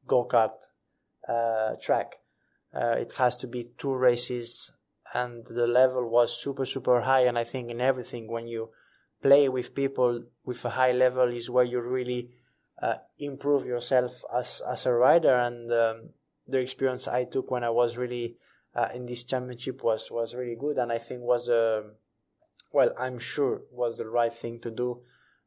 [0.08, 0.54] go kart
[1.30, 2.16] uh, track.
[2.74, 4.72] Uh, it has to be two races,
[5.14, 7.22] and the level was super super high.
[7.22, 8.70] And I think in everything, when you
[9.22, 12.32] play with people with a high level, is where you really
[12.82, 15.36] uh, improve yourself as as a rider.
[15.36, 16.10] And um,
[16.48, 18.38] the experience I took when I was really
[18.76, 21.82] uh, in this championship was was really good, and I think was a uh,
[22.72, 25.02] well, I'm sure was the right thing to do.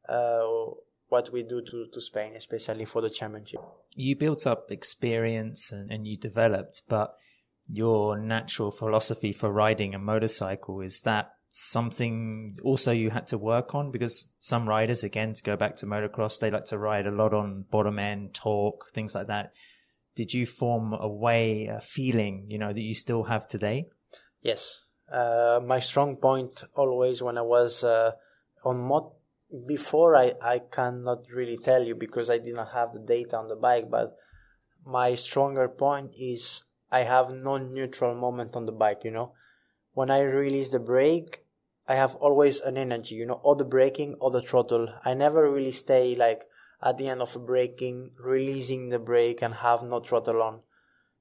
[0.08, 0.74] Uh,
[1.08, 3.60] what we do to, to Spain, especially for the championship.
[3.94, 7.16] You built up experience and, and you developed, but
[7.68, 13.74] your natural philosophy for riding a motorcycle is that something also you had to work
[13.74, 17.10] on because some riders again to go back to motocross they like to ride a
[17.10, 19.52] lot on bottom end torque things like that
[20.16, 23.86] did you form a way, a feeling, you know, that you still have today?
[24.42, 24.80] Yes.
[25.12, 28.12] Uh, my strong point always when I was uh,
[28.64, 29.12] on mod
[29.66, 33.54] before I, I cannot really tell you because I didn't have the data on the
[33.54, 34.16] bike, but
[34.84, 39.32] my stronger point is I have no neutral moment on the bike, you know.
[39.92, 41.44] When I release the brake,
[41.86, 44.88] I have always an energy, you know, or the braking or the throttle.
[45.04, 46.42] I never really stay like
[46.82, 50.60] at the end of a braking, releasing the brake and have no throttle on.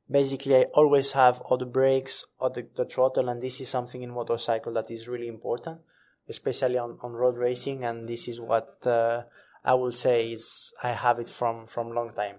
[0.09, 4.03] Basically, I always have all the brakes or the, the throttle, and this is something
[4.03, 5.79] in motorcycle that is really important,
[6.29, 7.83] especially on, on road racing.
[7.83, 9.23] And this is what uh,
[9.63, 12.37] I will say is I have it from from long time.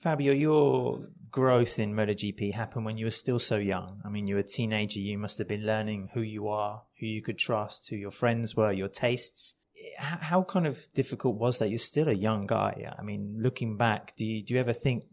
[0.00, 4.00] Fabio, your growth in MotoGP happened when you were still so young.
[4.04, 5.00] I mean, you were a teenager.
[5.00, 8.54] You must have been learning who you are, who you could trust, who your friends
[8.54, 9.56] were, your tastes
[9.98, 11.68] how kind of difficult was that?
[11.68, 12.92] You're still a young guy.
[12.98, 15.04] I mean, looking back, do you, do you ever think,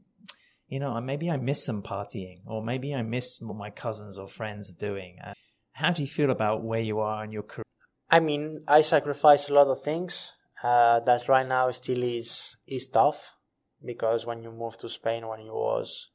[0.67, 4.27] you know, maybe I miss some partying or maybe I miss what my cousins or
[4.27, 5.17] friends are doing?
[5.23, 5.33] Uh,
[5.73, 7.63] how do you feel about where you are in your career?
[8.09, 10.31] I mean, I sacrificed a lot of things.
[10.63, 13.33] Uh, that right now still is is tough
[13.83, 16.07] because when you move to Spain when you was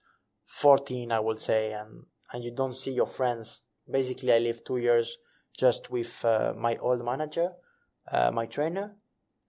[0.47, 3.63] 14, I would say, and and you don't see your friends.
[3.91, 5.19] Basically, I lived two years
[5.59, 7.51] just with uh, my old manager
[8.13, 8.93] uh, my trainer,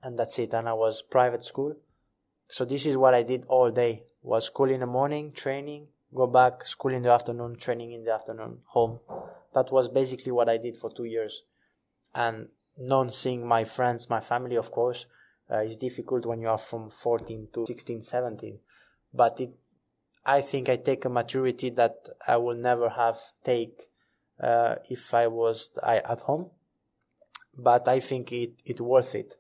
[0.04, 0.54] and that's it.
[0.54, 1.76] And I was private school.
[2.48, 6.28] So this is what I did all day: was school in the morning, training, go
[6.28, 9.00] back, school in the afternoon, training in the afternoon, home.
[9.54, 11.44] That was basically what I did for two years,
[12.14, 12.48] and
[12.78, 15.06] non seeing my friends, my family, of course,
[15.52, 18.60] uh, is difficult when you are from 14 to 16, 17.
[19.14, 19.52] But it,
[20.26, 23.90] I think I take a maturity that I will never have take
[24.40, 26.52] uh, if I was I, at home
[27.64, 29.36] but I think it it worth it.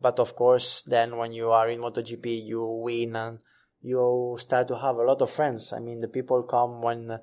[0.00, 3.38] But of course, then when you are in MotoGP, you win and
[3.80, 5.72] you start to have a lot of friends.
[5.72, 7.18] I mean, the people come when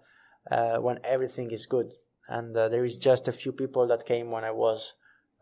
[0.50, 1.93] uh, when everything is good,
[2.28, 4.93] and uh, there is just a few people that came when I was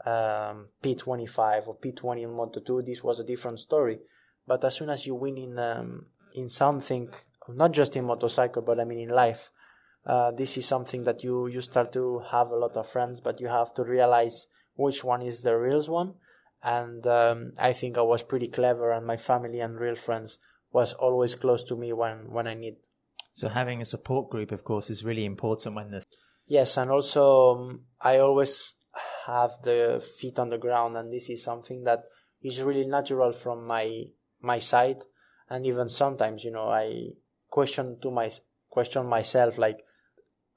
[0.06, 2.86] um, P25 or P20 in Moto2.
[2.86, 4.00] This was a different story.
[4.46, 7.10] But as soon as you win in um, in something,
[7.50, 9.52] not just in motorcycle, but I mean in life,
[10.06, 13.20] uh, this is something that you you start to have a lot of friends.
[13.20, 14.48] But you have to realize
[14.78, 16.14] which one is the real one.
[16.64, 20.40] And um, I think I was pretty clever, and my family and real friends
[20.72, 22.78] was always close to me when when I need.
[23.34, 26.06] So having a support group, of course, is really important when this.
[26.48, 28.76] Yes, and also um, I always
[29.28, 32.04] have the feet on the ground, and this is something that
[32.42, 34.06] is really natural from my
[34.42, 35.04] my side.
[35.50, 37.12] And even sometimes, you know, I
[37.50, 38.30] question to my
[38.70, 39.80] question myself like,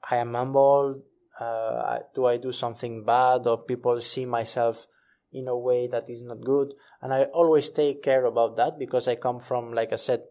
[0.09, 1.03] I am humble
[1.41, 4.85] uh, do I do something bad or people see myself
[5.31, 6.73] in a way that is not good?
[7.01, 10.21] And I always take care about that because I come from, like I said,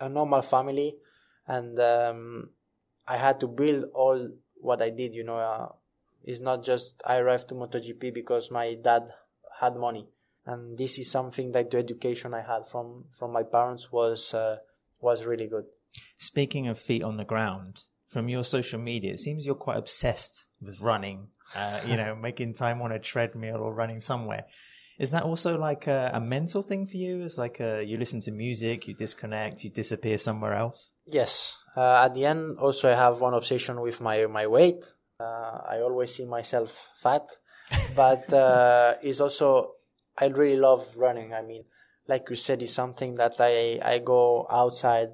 [0.00, 0.96] a normal family,
[1.46, 2.50] and um,
[3.06, 5.14] I had to build all what I did.
[5.14, 5.68] You know, uh,
[6.24, 9.12] it's not just I arrived to MotoGP because my dad
[9.60, 10.08] had money,
[10.44, 14.56] and this is something that the education I had from from my parents was uh,
[15.00, 15.66] was really good.
[16.16, 20.48] Speaking of feet on the ground, from your social media, it seems you're quite obsessed
[20.60, 21.28] with running.
[21.54, 24.44] Uh, you know, making time on a treadmill or running somewhere.
[24.98, 27.22] Is that also like a, a mental thing for you?
[27.22, 30.92] Is like a, you listen to music, you disconnect, you disappear somewhere else?
[31.06, 31.56] Yes.
[31.76, 34.84] Uh, at the end, also I have one obsession with my my weight.
[35.18, 37.26] Uh, I always see myself fat,
[37.96, 39.72] but uh, it's also
[40.18, 41.32] I really love running.
[41.32, 41.64] I mean,
[42.06, 45.12] like you said, it's something that I I go outside.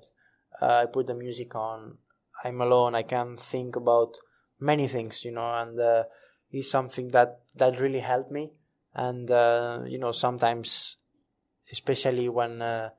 [0.61, 1.99] Uh, I put the music on.
[2.45, 2.95] I'm alone.
[2.95, 4.15] I can think about
[4.61, 6.05] many things, you know, and uh,
[6.51, 8.53] it's something that that really helped me.
[8.95, 10.97] And uh, you know, sometimes,
[11.73, 12.91] especially when uh,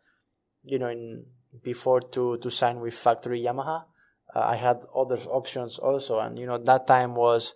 [0.63, 1.25] you know, in
[1.63, 3.83] before to to sign with factory Yamaha,
[4.35, 7.53] uh, I had other options also, and you know, that time was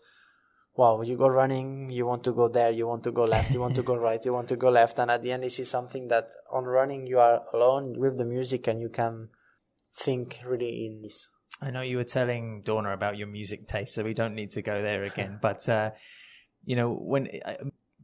[0.76, 3.60] wow, you go running, you want to go there, you want to go left, you
[3.60, 4.98] want to go right, you want to go left.
[5.00, 8.26] And at the end, this is something that on running, you are alone with the
[8.26, 9.30] music and you can
[9.96, 11.30] think really in this.
[11.62, 14.62] I know you were telling Dorna about your music taste, so we don't need to
[14.62, 15.39] go there again.
[15.41, 15.91] but, uh,
[16.66, 17.56] you know, when uh,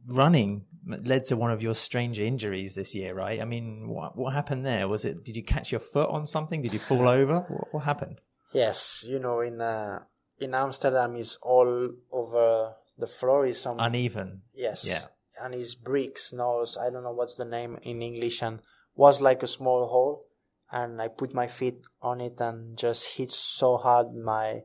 [0.06, 3.40] running led to one of your strange injuries this year, right?
[3.40, 4.88] I mean, what, what happened there?
[4.88, 6.62] Was it, did you catch your foot on something?
[6.62, 7.40] Did you fall over?
[7.48, 8.20] What, what happened?
[8.52, 10.00] Yes, you know, in, uh,
[10.38, 14.42] in Amsterdam is all over the floor is some uneven.
[14.54, 14.86] Yes.
[14.86, 15.04] Yeah.
[15.40, 16.32] And it's bricks.
[16.32, 18.60] No, I don't know what's the name in English, and
[18.94, 20.24] was like a small hole,
[20.72, 24.62] and I put my feet on it and just hit so hard my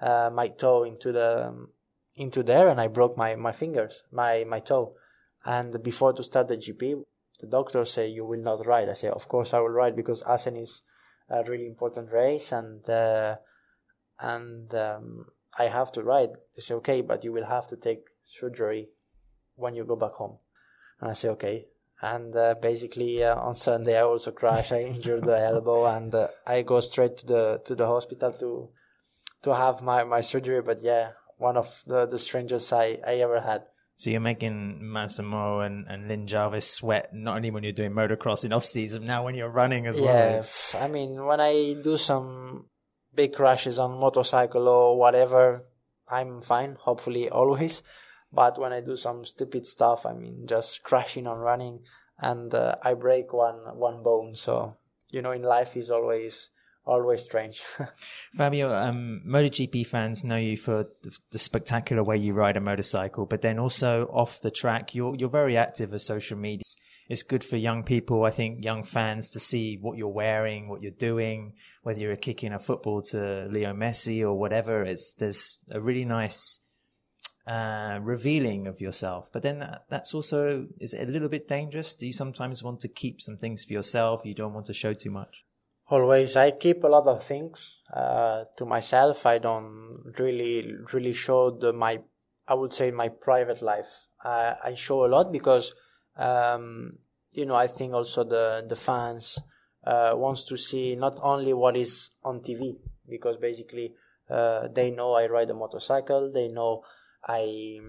[0.00, 1.68] uh, my toe into the um,
[2.16, 4.94] into there, and I broke my my fingers, my my toe.
[5.44, 7.02] And before to start the GP,
[7.40, 8.88] the doctor say you will not ride.
[8.88, 10.82] I say of course I will ride because Assen is
[11.28, 12.88] a really important race and.
[12.88, 13.36] Uh,
[14.20, 15.26] and um,
[15.58, 16.30] I have to ride.
[16.54, 18.88] They say, okay, but you will have to take surgery
[19.54, 20.38] when you go back home.
[21.00, 21.66] And I say, okay.
[22.00, 24.72] And uh, basically uh, on Sunday I also crashed.
[24.72, 28.68] I injured the elbow, and uh, I go straight to the to the hospital to
[29.42, 30.62] to have my, my surgery.
[30.62, 33.62] But yeah, one of the, the strangest I, I ever had.
[33.96, 38.44] So you're making Massimo and, and Lin Jarvis sweat not only when you're doing motocross
[38.44, 40.46] in off season, now when you're running as yeah, well.
[40.74, 42.66] I mean, when I do some
[43.12, 45.64] big crashes on motorcycle or whatever,
[46.08, 46.76] I'm fine.
[46.80, 47.82] Hopefully, always.
[48.32, 51.80] But when I do some stupid stuff, I mean, just crashing on running,
[52.18, 54.36] and uh, I break one one bone.
[54.36, 54.76] So
[55.10, 56.50] you know, in life is always
[56.84, 57.60] always strange.
[58.34, 60.86] Fabio, um, MotoGP fans know you for
[61.30, 65.28] the, spectacular way you ride a motorcycle, but then also off the track, you're you're
[65.28, 66.62] very active on social media
[67.08, 70.82] it's good for young people, I think, young fans to see what you're wearing, what
[70.82, 74.82] you're doing, whether you're kicking a football to Leo Messi or whatever.
[74.84, 76.60] It's there's a really nice
[77.48, 79.28] uh, revealing of yourself.
[79.32, 81.94] But then that, that's also is it a little bit dangerous?
[81.94, 84.22] Do you sometimes want to keep some things for yourself?
[84.24, 85.44] You don't want to show too much.
[85.90, 89.24] Always, I keep a lot of things uh, to myself.
[89.24, 92.00] I don't really, really show the, my,
[92.46, 93.88] I would say, my private life.
[94.22, 95.72] Uh, I show a lot because
[96.18, 96.98] um,
[97.32, 99.38] you know, I think also the the fans
[99.86, 102.76] uh, wants to see not only what is on TV
[103.08, 103.94] because basically
[104.28, 106.82] uh, they know I ride a motorcycle, they know
[107.28, 107.80] I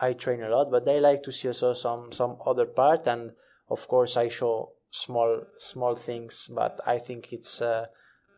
[0.00, 3.32] I train a lot, but they like to see also some some other part, and
[3.68, 7.86] of course I show small small things, but I think it's uh,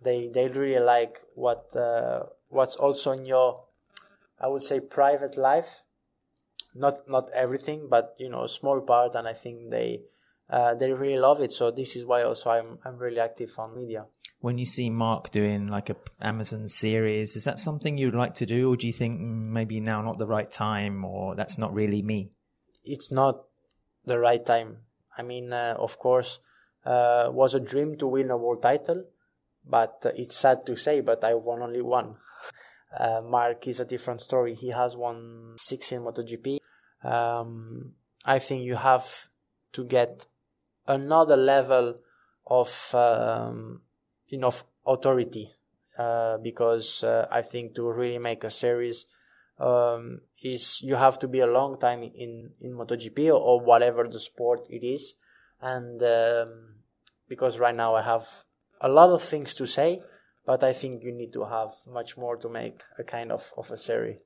[0.03, 3.65] they they really like what uh, what's also in your
[4.41, 5.83] I would say private life
[6.75, 10.03] not not everything, but you know, a small part, and I think they
[10.51, 11.53] uh, they really love it.
[11.53, 14.07] So this is why also I'm I'm really active on media.
[14.41, 18.47] When you see Marc doing like a Amazon series, is that something you'd like to
[18.47, 21.75] do, or do you think mm, maybe now not the right time, or that's not
[21.75, 22.31] really me?
[22.85, 23.45] It's not
[24.05, 24.79] the right time.
[25.17, 26.39] I mean, uh, of course,
[26.87, 29.05] uh, was a dream to win a world title,
[29.67, 32.17] but it's sad to say, but I won only one.
[32.99, 34.55] Uh, Marc is a different story.
[34.55, 36.59] He has won six in MotoGP
[37.03, 37.93] um,
[38.25, 39.29] I think you have
[39.73, 40.27] to get
[40.87, 41.99] another level
[42.47, 43.83] of um,
[44.37, 44.53] know
[44.87, 45.55] authority
[45.99, 49.07] uh, because uh, I think to really make a series
[49.59, 54.07] um, is you have to be a long time in in MotoGP or, or whatever
[54.07, 55.15] the sport it is,
[55.61, 56.75] and um,
[57.29, 58.27] because right now I have
[58.81, 60.03] a lot of things to say,
[60.47, 63.71] but I think you need to have much more to make a kind of of
[63.71, 64.19] a series.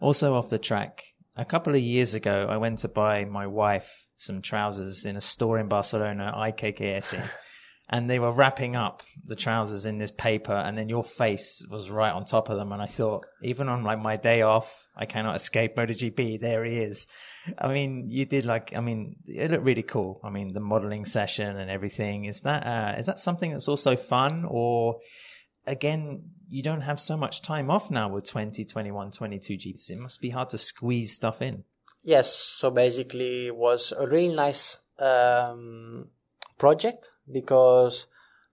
[0.00, 1.04] Also off the track,
[1.36, 5.20] a couple of years ago, I went to buy my wife some trousers in a
[5.20, 7.28] store in Barcelona, IKKS,
[7.92, 11.90] and they were wrapping up the trousers in this paper, and then your face was
[11.90, 12.72] right on top of them.
[12.72, 16.40] And I thought, even on like my day off, I cannot escape MotoGP.
[16.40, 17.06] There he is.
[17.58, 20.22] I mean, you did like, I mean, it looked really cool.
[20.24, 22.24] I mean, the modeling session and everything.
[22.24, 25.00] Is that uh, is that something that's also fun, or
[25.66, 29.90] again, you don't have so much time off now with 20, 21, 22 Gs.
[29.90, 31.64] It must be hard to squeeze stuff in.
[32.02, 32.34] Yes.
[32.34, 36.06] So basically, it was a really nice um,
[36.56, 38.06] project because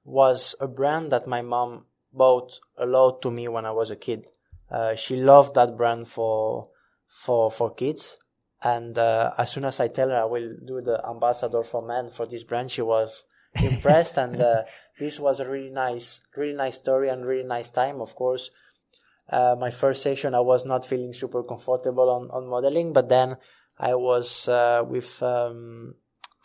[0.03, 3.95] was a brand that my mom bought a lot to me when I was a
[3.95, 4.25] kid.
[4.71, 6.69] uh, she loved that brand for
[7.07, 8.17] for for kids.
[8.61, 12.09] And uh, as soon as I tell her I will do the ambassador for men
[12.09, 13.23] for this brand, she was
[13.63, 14.17] impressed.
[14.17, 14.63] and uh,
[14.99, 18.01] this was a really nice, really nice story and really nice time.
[18.01, 18.51] Of course,
[19.29, 23.37] uh, my first session I was not feeling super comfortable on on modeling, but then
[23.77, 25.95] I was uh, with um,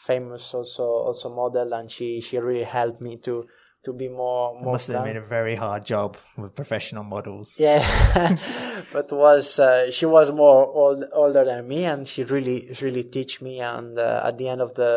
[0.07, 3.47] famous also also model, and she she really helped me to
[3.85, 4.55] to be more.
[4.55, 7.57] more it must have been a very hard job with professional models.
[7.59, 7.83] Yeah,
[8.93, 13.41] but was uh, she was more old, older than me, and she really really teach
[13.41, 13.61] me.
[13.61, 14.93] And uh, at the end of the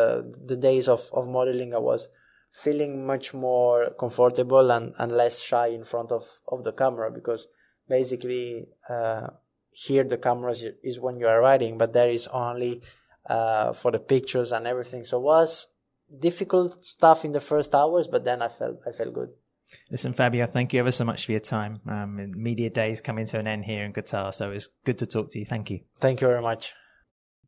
[0.46, 2.08] the days of of modeling, I was
[2.52, 7.48] feeling much more comfortable and and less shy in front of of the camera because
[7.88, 9.28] basically uh,
[9.72, 12.82] here the camera is when you are riding, but there is only
[13.30, 15.04] uh, for the pictures and everything.
[15.04, 15.68] So it was
[16.20, 19.30] difficult stuff in the first hours, but then I felt I felt good.
[19.92, 21.82] Listen, Fabio, thank you ever so much for your time.
[21.88, 25.30] Um, media days coming to an end here in Qatar, so it's good to talk
[25.32, 25.46] to you.
[25.46, 25.82] Thank you.
[26.00, 26.74] Thank you very much.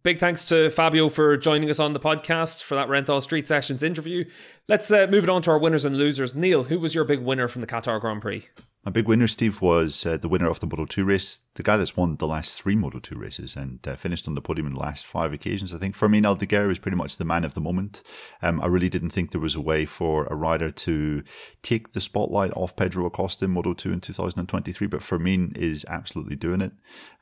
[0.01, 3.83] Big thanks to Fabio for joining us on the podcast for that Renthal Street Sessions
[3.83, 4.23] interview.
[4.69, 6.33] Let's uh, move it on to our winners and losers.
[6.33, 8.47] Neil, who was your big winner from the Qatar Grand Prix?
[8.89, 11.77] My big winner, Steve, was uh, the winner of the Moto 2 race, the guy
[11.77, 14.73] that's won the last three Moto 2 races and uh, finished on the podium in
[14.73, 15.71] the last five occasions.
[15.71, 18.01] I think Fermin Aldeguer was pretty much the man of the moment.
[18.41, 21.21] Um, I really didn't think there was a way for a rider to
[21.61, 26.35] take the spotlight off Pedro Acosta in Moto 2 in 2023, but Fermin is absolutely
[26.35, 26.71] doing it.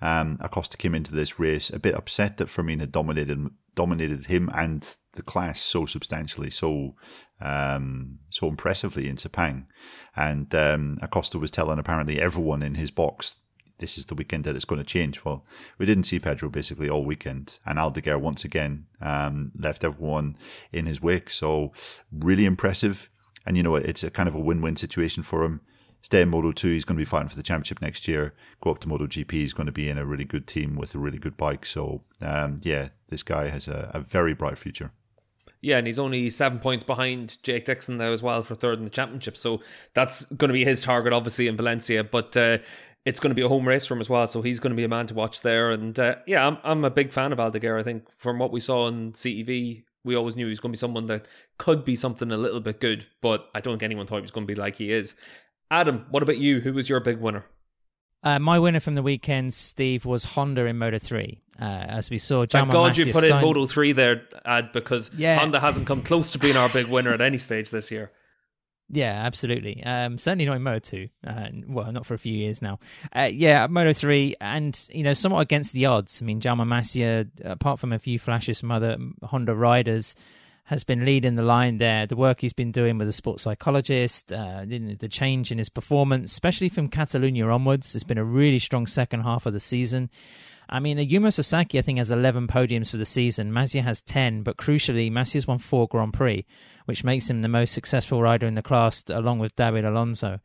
[0.01, 3.45] Um, Acosta came into this race a bit upset that Fermin had dominated
[3.75, 6.95] dominated him and the class so substantially, so
[7.41, 9.65] um, so impressively in Sepang.
[10.15, 13.39] And um, Acosta was telling apparently everyone in his box,
[13.79, 15.23] this is the weekend that it's going to change.
[15.23, 15.45] Well,
[15.77, 20.37] we didn't see Pedro basically all weekend, and Aldeguer once again um, left everyone
[20.71, 21.29] in his wake.
[21.29, 21.73] So
[22.11, 23.09] really impressive,
[23.45, 25.61] and you know it's a kind of a win-win situation for him.
[26.01, 28.33] Stay in Moto 2, he's going to be fighting for the championship next year.
[28.61, 30.95] Go up to Moto GP, he's going to be in a really good team with
[30.95, 31.65] a really good bike.
[31.65, 34.91] So, um, yeah, this guy has a, a very bright future.
[35.61, 38.83] Yeah, and he's only seven points behind Jake Dixon now as well for third in
[38.83, 39.37] the championship.
[39.37, 39.61] So
[39.93, 42.03] that's going to be his target, obviously, in Valencia.
[42.03, 42.59] But uh,
[43.05, 44.27] it's going to be a home race for him as well.
[44.27, 45.71] So he's going to be a man to watch there.
[45.71, 47.79] And uh, yeah, I'm, I'm a big fan of Aldeguer.
[47.79, 50.77] I think from what we saw in CEV, we always knew he was going to
[50.77, 51.27] be someone that
[51.57, 53.05] could be something a little bit good.
[53.21, 55.15] But I don't think anyone thought he was going to be like he is.
[55.71, 56.61] Adam, what about you?
[56.61, 57.45] Who was your big winner?
[58.27, 61.41] Uh, my winner from the weekend, Steve, was Honda in Moto 3.
[61.61, 65.39] Uh, as we saw, Thank God you put in Moto 3 there, Ad, because yeah.
[65.39, 68.11] Honda hasn't come close to being our big winner at any stage this year.
[68.89, 69.83] Yeah, absolutely.
[69.83, 71.09] Um, certainly not in Moto 2.
[71.27, 72.79] Uh, well, not for a few years now.
[73.13, 76.21] Uh, yeah, Moto 3, and, you know, somewhat against the odds.
[76.21, 80.15] I mean, Jaume Masia, apart from a few flashes from other Honda riders,
[80.67, 82.05] has been leading the line there.
[82.05, 86.31] The work he's been doing with a sports psychologist, uh, the change in his performance,
[86.33, 90.09] especially from Catalonia onwards, it's been a really strong second half of the season.
[90.69, 93.53] I mean, Ayumu Sasaki, I think, has 11 podiums for the season.
[93.53, 96.45] Masia has 10, but crucially, Masia's won four Grand Prix,
[96.83, 100.41] which makes him the most successful rider in the class, along with David Alonso.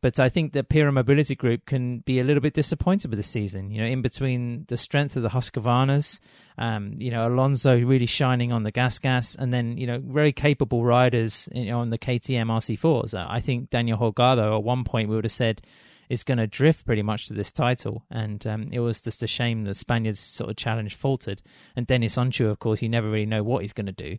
[0.00, 3.22] But I think the Pierer Mobility Group can be a little bit disappointed with the
[3.22, 3.70] season.
[3.70, 6.20] You know, in between the strength of the Husqvarnas,
[6.58, 10.32] um, you know, Alonso really shining on the gas gas, and then you know, very
[10.32, 13.14] capable riders you know, on the KTM RC4s.
[13.14, 15.62] Uh, I think Daniel Holgado at one point we would have said
[16.08, 18.04] is going to drift pretty much to this title.
[18.10, 21.42] And um, it was just a shame the Spaniards sort of challenge faltered.
[21.74, 24.18] And Deniz Öncü, of course, you never really know what he's going to do.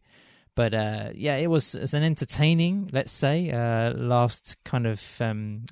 [0.57, 5.03] But uh, yeah, it was, it an entertaining, let's say, uh, last kind of.
[5.19, 5.65] Um,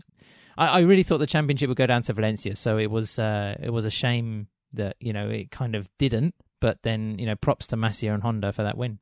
[0.59, 3.55] I, I, really thought the championship would go down to Valencia, so it was uh,
[3.59, 6.35] it was a shame that you know it kind of didn't.
[6.61, 8.99] But then you know, props to Masia and Honda for that win.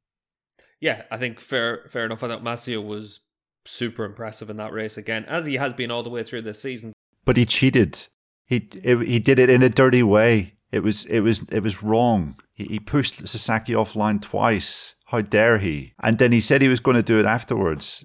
[0.79, 2.23] Yeah, I think fair fair enough.
[2.23, 3.19] I thought Masia was
[3.65, 6.61] super impressive in that race again, as he has been all the way through this
[6.61, 6.93] season.
[7.25, 8.07] But he cheated.
[8.45, 10.53] He it, he did it in a dirty way.
[10.71, 12.38] It was it was it was wrong.
[12.53, 14.95] He, he pushed Sasaki offline twice.
[15.14, 15.93] How dare he?
[16.01, 18.03] And then he said he was going to do it afterwards.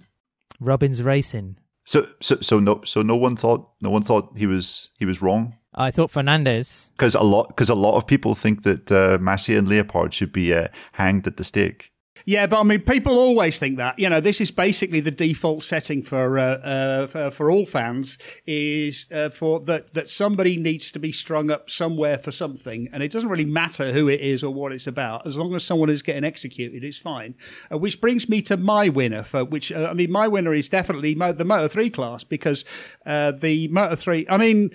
[0.60, 1.56] Robin's Racing.
[1.86, 5.22] So so so no so no one thought no one thought he was he was
[5.22, 5.56] wrong.
[5.74, 9.56] I thought Fernandez because a lot because a lot of people think that uh, Masia
[9.56, 11.92] and Leopard should be uh, hanged at the stake.
[12.24, 13.98] Yeah, but I mean, people always think that.
[13.98, 18.18] You know, this is basically the default setting for uh, uh, for, for, all fans
[18.46, 23.02] is uh, for that that somebody needs to be strung up somewhere for something, and
[23.02, 25.90] it doesn't really matter who it is or what it's about, as long as someone
[25.90, 27.34] is getting executed, it's fine.
[27.72, 30.68] Uh, which brings me to my winner, for which uh, I mean, my winner is
[30.68, 32.64] definitely the Moto Three class because
[33.06, 34.26] uh, the Moto Three.
[34.28, 34.70] I mean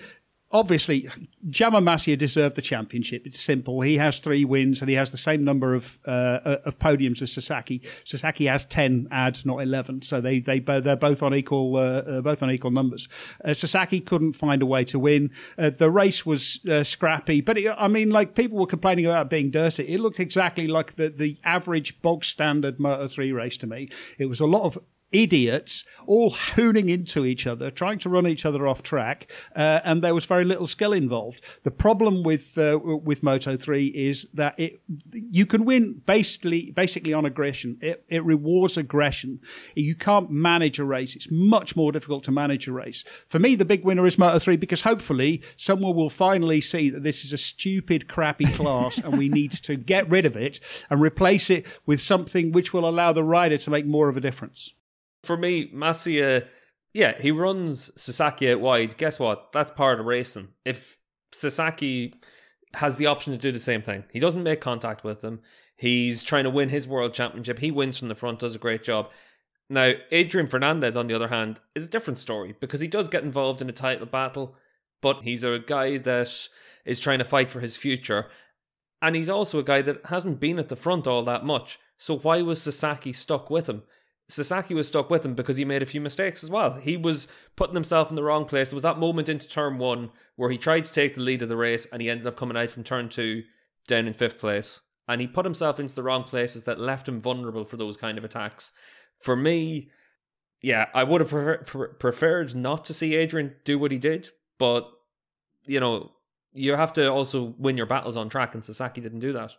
[0.54, 1.10] obviously,
[1.44, 3.26] Masia deserved the championship.
[3.26, 3.80] It's simple.
[3.80, 7.32] He has three wins and he has the same number of uh, of podiums as
[7.32, 7.82] Sasaki.
[8.04, 12.20] Sasaki has ten ads, not eleven, so they they they're both on equal uh, uh,
[12.22, 13.08] both on equal numbers.
[13.44, 15.30] Uh, Sasaki couldn't find a way to win.
[15.58, 19.28] Uh, the race was uh, scrappy, but it, I mean, like people were complaining about
[19.28, 19.88] being dirty.
[19.88, 23.90] It looked exactly like the the average bog standard Moto three race to me.
[24.18, 24.78] It was a lot of
[25.12, 30.02] idiots all hooning into each other, trying to run each other off track, uh, and
[30.02, 31.40] there was very little skill involved.
[31.62, 34.80] The problem with uh, with Moto three is that it
[35.12, 37.78] you can win basically basically on aggression.
[37.80, 39.40] It, it rewards aggression.
[39.74, 41.14] You can't manage a race.
[41.16, 43.04] It's much more difficult to manage a race.
[43.28, 47.02] For me, the big winner is Moto three because hopefully someone will finally see that
[47.02, 51.00] this is a stupid, crappy class, and we need to get rid of it and
[51.00, 54.72] replace it with something which will allow the rider to make more of a difference.
[55.24, 56.46] For me, Masia,
[56.92, 58.96] yeah, he runs Sasaki out wide.
[58.96, 59.52] Guess what?
[59.52, 60.48] That's part of racing.
[60.64, 60.98] If
[61.32, 62.14] Sasaki
[62.74, 65.40] has the option to do the same thing, he doesn't make contact with him.
[65.76, 67.58] He's trying to win his world championship.
[67.58, 69.10] He wins from the front, does a great job.
[69.68, 73.24] Now, Adrian Fernandez, on the other hand, is a different story because he does get
[73.24, 74.56] involved in a title battle,
[75.00, 76.48] but he's a guy that
[76.84, 78.26] is trying to fight for his future.
[79.02, 81.78] And he's also a guy that hasn't been at the front all that much.
[81.98, 83.82] So why was Sasaki stuck with him?
[84.28, 86.74] Sasaki was stuck with him because he made a few mistakes as well.
[86.74, 88.70] He was putting himself in the wrong place.
[88.70, 91.48] There was that moment into turn one where he tried to take the lead of
[91.48, 93.42] the race and he ended up coming out from turn two
[93.86, 94.80] down in fifth place.
[95.06, 98.16] And he put himself into the wrong places that left him vulnerable for those kind
[98.16, 98.72] of attacks.
[99.20, 99.90] For me,
[100.62, 104.90] yeah, I would have prefer- preferred not to see Adrian do what he did, but
[105.66, 106.12] you know,
[106.54, 109.52] you have to also win your battles on track, and Sasaki didn't do that.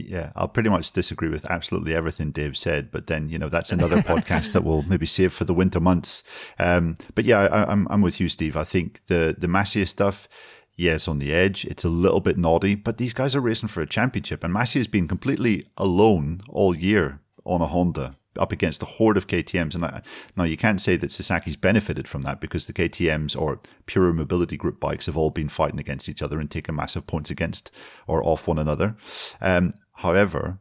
[0.00, 3.72] Yeah, I'll pretty much disagree with absolutely everything Dave said, but then you know that's
[3.72, 6.22] another podcast that we'll maybe save for the winter months.
[6.58, 8.56] Um, but yeah, I, am I'm, I'm with you, Steve.
[8.56, 10.28] I think the the Masia stuff,
[10.76, 11.64] yes, on the edge.
[11.64, 14.76] It's a little bit naughty, but these guys are racing for a championship, and Masia
[14.76, 19.74] has been completely alone all year on a Honda up against a horde of KTMs.
[19.74, 20.02] And I,
[20.36, 24.56] now you can't say that Sasaki's benefited from that because the KTMs or Pierer Mobility
[24.56, 27.70] Group bikes have all been fighting against each other and taking massive points against
[28.06, 28.96] or off one another.
[29.40, 30.60] Um, However,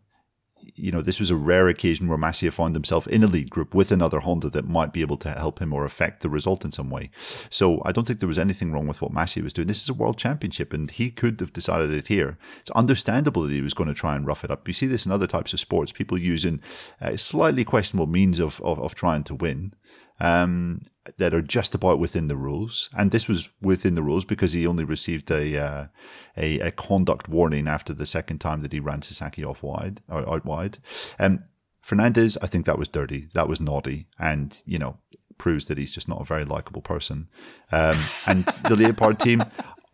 [0.74, 3.76] you know, this was a rare occasion where Masia found himself in a lead group
[3.76, 6.72] with another Honda that might be able to help him or affect the result in
[6.72, 7.12] some way.
[7.52, 9.68] So I don't think there was anything wrong with what Masia was doing.
[9.68, 12.40] This is a world championship and he could have decided it here.
[12.62, 14.68] It's understandable that he was going to try and rough it up.
[14.68, 16.60] You see this in other types of sports, people using
[17.00, 19.74] uh, slightly questionable means of, of, of trying to win
[20.20, 20.82] um,
[21.18, 22.90] that are just about within the rules.
[22.98, 25.88] And this was within the rules because he only received a, uh,
[26.36, 30.28] a, a conduct warning after the second time that he ran Sasaki off wide or
[30.28, 30.80] out wide.
[31.20, 31.44] Um,
[31.82, 33.30] Fernandez, I think that was dirty.
[33.34, 34.98] That was naughty, and you know
[35.38, 37.30] proves that he's just not a very likable person.
[37.72, 37.96] Um,
[38.26, 39.44] and the Leopard team,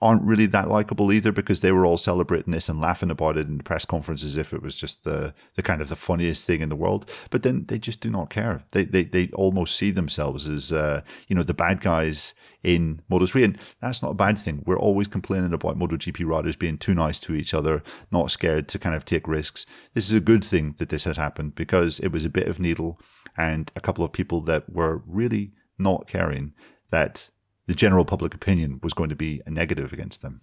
[0.04, 3.48] aren't really that likable either because they were all celebrating this and laughing about it
[3.48, 6.46] in the press conference as if it was just the the kind of the funniest
[6.46, 7.10] thing in the world.
[7.30, 8.64] But then they just do not care.
[8.74, 12.34] They they they almost see themselves as uh, you know the bad guys
[12.64, 13.44] in Moto3.
[13.44, 14.64] And that's not a bad thing.
[14.66, 18.80] We're always complaining about MotoGP riders being too nice to each other, not scared to
[18.80, 19.66] kind of take risks.
[19.94, 22.60] This is a good thing that this has happened because it was a bit of
[22.60, 23.00] needle
[23.38, 26.54] and a couple of people that were really not caring
[26.90, 27.30] that
[27.68, 30.42] the general public opinion was going to be a negative against them.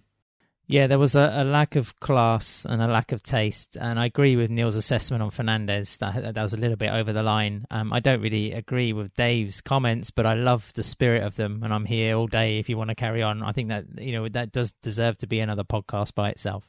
[0.67, 4.05] Yeah, there was a, a, lack of class and a lack of taste, and I
[4.05, 5.97] agree with Neil's assessment on Fernandez.
[5.97, 7.65] That that was a little bit over the line.
[7.69, 11.61] Um, I don't really agree with Dave's comments, but I love the spirit of them,
[11.63, 13.43] and I'm here all day if you want to carry on.
[13.43, 16.63] I think that you know that does deserve to be another podcast by itself.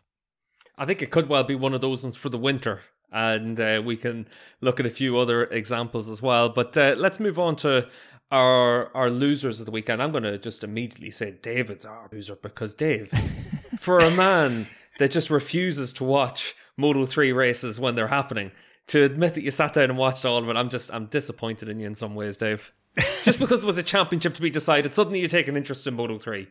[0.77, 2.81] I think it could well be one of those ones for the winter,
[3.13, 4.27] and uh, we can
[4.61, 6.49] look at a few other examples as well.
[6.49, 7.89] But uh, let's move on to
[8.33, 10.03] our our losers of the weekend.
[10.03, 13.13] I'm going to just immediately say David's our loser because Dave,
[13.79, 14.67] for a man
[14.99, 18.51] that just refuses to watch Moto three races when they're happening,
[18.89, 21.69] to admit that you sat down and watched all of it, I'm just I'm disappointed
[21.69, 22.73] in you in some ways, Dave.
[23.23, 25.95] just because there was a championship to be decided, suddenly you take an interest in
[25.95, 26.49] Moto three.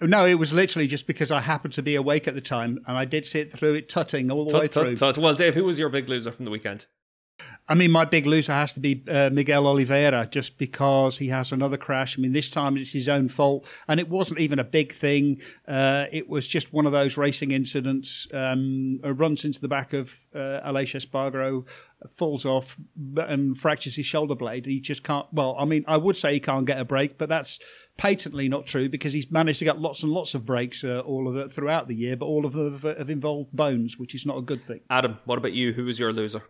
[0.00, 2.96] No, it was literally just because I happened to be awake at the time, and
[2.96, 4.96] I did sit through it, tutting all the tut, way through.
[4.96, 5.18] Tut, tut.
[5.18, 6.86] Well, Dave, who was your big loser from the weekend?
[7.70, 11.52] I mean, my big loser has to be uh, Miguel Oliveira, just because he has
[11.52, 12.18] another crash.
[12.18, 15.42] I mean, this time it's his own fault, and it wasn't even a big thing.
[15.66, 18.26] Uh, it was just one of those racing incidents.
[18.32, 21.66] Um, runs into the back of uh, Aleix Espargaro,
[22.16, 22.78] falls off,
[23.16, 24.64] and fractures his shoulder blade.
[24.64, 25.26] He just can't.
[25.30, 27.58] Well, I mean, I would say he can't get a break, but that's
[27.98, 31.28] patently not true because he's managed to get lots and lots of breaks uh, all
[31.28, 34.24] of it throughout the year, but all of them have, have involved bones, which is
[34.24, 34.80] not a good thing.
[34.88, 35.74] Adam, what about you?
[35.74, 36.42] Who was your loser?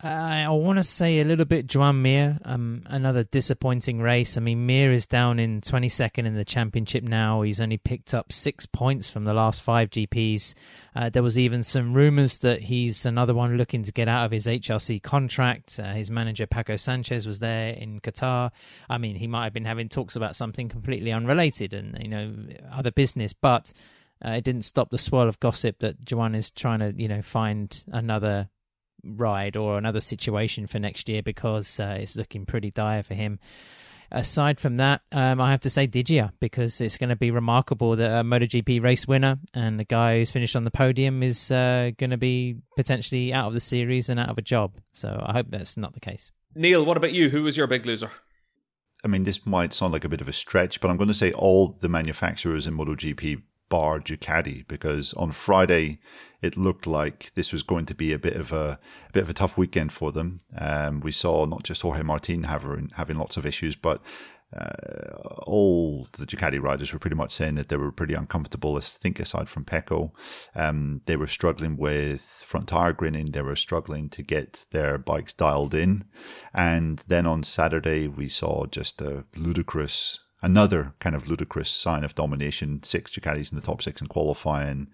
[0.00, 4.36] I want to say a little bit Joan Mir, um, another disappointing race.
[4.36, 7.42] I mean, Mir is down in 22nd in the championship now.
[7.42, 10.54] He's only picked up six points from the last five GPs.
[10.94, 14.30] Uh, there was even some rumours that he's another one looking to get out of
[14.30, 15.80] his HRC contract.
[15.82, 18.52] Uh, his manager, Paco Sanchez, was there in Qatar.
[18.88, 22.36] I mean, he might have been having talks about something completely unrelated and, you know,
[22.72, 23.72] other business, but
[24.24, 27.20] uh, it didn't stop the swirl of gossip that Joan is trying to, you know,
[27.20, 28.48] find another
[29.04, 33.38] ride or another situation for next year because uh, it's looking pretty dire for him.
[34.10, 37.94] Aside from that, um, I have to say Digia because it's going to be remarkable
[37.96, 41.90] that a MotoGP race winner and the guy who's finished on the podium is uh,
[41.98, 44.78] going to be potentially out of the series and out of a job.
[44.92, 46.32] So I hope that's not the case.
[46.54, 47.28] Neil, what about you?
[47.28, 48.10] Who was your big loser?
[49.04, 51.14] I mean, this might sound like a bit of a stretch, but I'm going to
[51.14, 56.00] say all the manufacturers in MotoGP bar Ducati because on Friday
[56.40, 58.78] it looked like this was going to be a bit of a,
[59.08, 60.40] a bit of a tough weekend for them.
[60.56, 64.00] Um, we saw not just Jorge Martin having having lots of issues, but
[64.56, 68.76] uh, all the Ducati riders were pretty much saying that they were pretty uncomfortable.
[68.76, 70.12] I think aside from Pecco,
[70.54, 73.26] um, they were struggling with front tire graining.
[73.26, 76.04] They were struggling to get their bikes dialed in,
[76.54, 82.14] and then on Saturday we saw just a ludicrous another kind of ludicrous sign of
[82.14, 82.82] domination.
[82.82, 84.88] Six Ducatis in the top six in qualifying.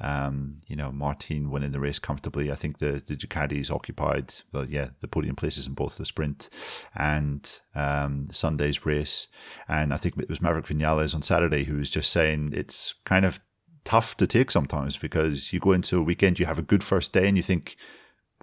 [0.00, 2.50] Um, you know, Martin winning the race comfortably.
[2.50, 6.48] I think the, the Ducatis occupied, well, yeah, the podium places in both the sprint
[6.94, 9.28] and um, Sunday's race.
[9.68, 13.24] And I think it was Maverick Vinales on Saturday who was just saying it's kind
[13.24, 13.40] of
[13.84, 17.12] tough to take sometimes because you go into a weekend, you have a good first
[17.12, 17.76] day, and you think,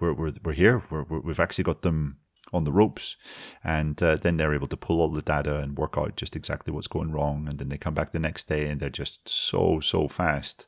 [0.00, 0.82] we're, we're, we're here.
[0.90, 2.18] We're, we've actually got them
[2.52, 3.16] on the ropes,
[3.62, 6.72] and uh, then they're able to pull all the data and work out just exactly
[6.72, 7.46] what's going wrong.
[7.48, 10.66] And then they come back the next day and they're just so so fast.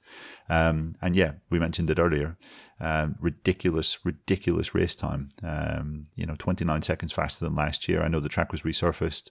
[0.48, 2.36] Um, and yeah, we mentioned it earlier.
[2.80, 5.30] Um, ridiculous, ridiculous race time.
[5.42, 8.02] Um, you know, 29 seconds faster than last year.
[8.02, 9.30] I know the track was resurfaced,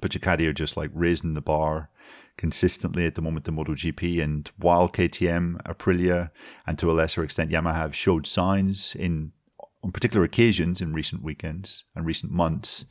[0.00, 1.90] but Ducati are just like raising the bar
[2.36, 4.22] consistently at the moment in MotoGP.
[4.22, 6.30] And while KTM, Aprilia,
[6.66, 9.32] and to a lesser extent Yamaha have showed signs in
[9.82, 12.84] on particular occasions in recent weekends and recent months,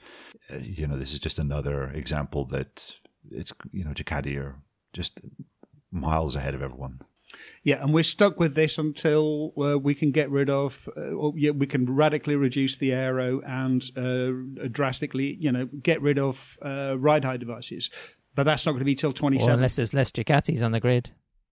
[0.51, 2.97] uh, you know, this is just another example that
[3.29, 4.55] it's, you know, Ducati are
[4.93, 5.19] just
[5.91, 7.01] miles ahead of everyone.
[7.63, 11.33] Yeah, and we're stuck with this until uh, we can get rid of, uh, or,
[11.35, 16.57] yeah, we can radically reduce the aero and uh, drastically, you know, get rid of
[16.65, 17.89] uh, ride height devices.
[18.35, 19.53] But that's not going to be till 27.
[19.53, 21.11] unless there's less Ducatis on the grid.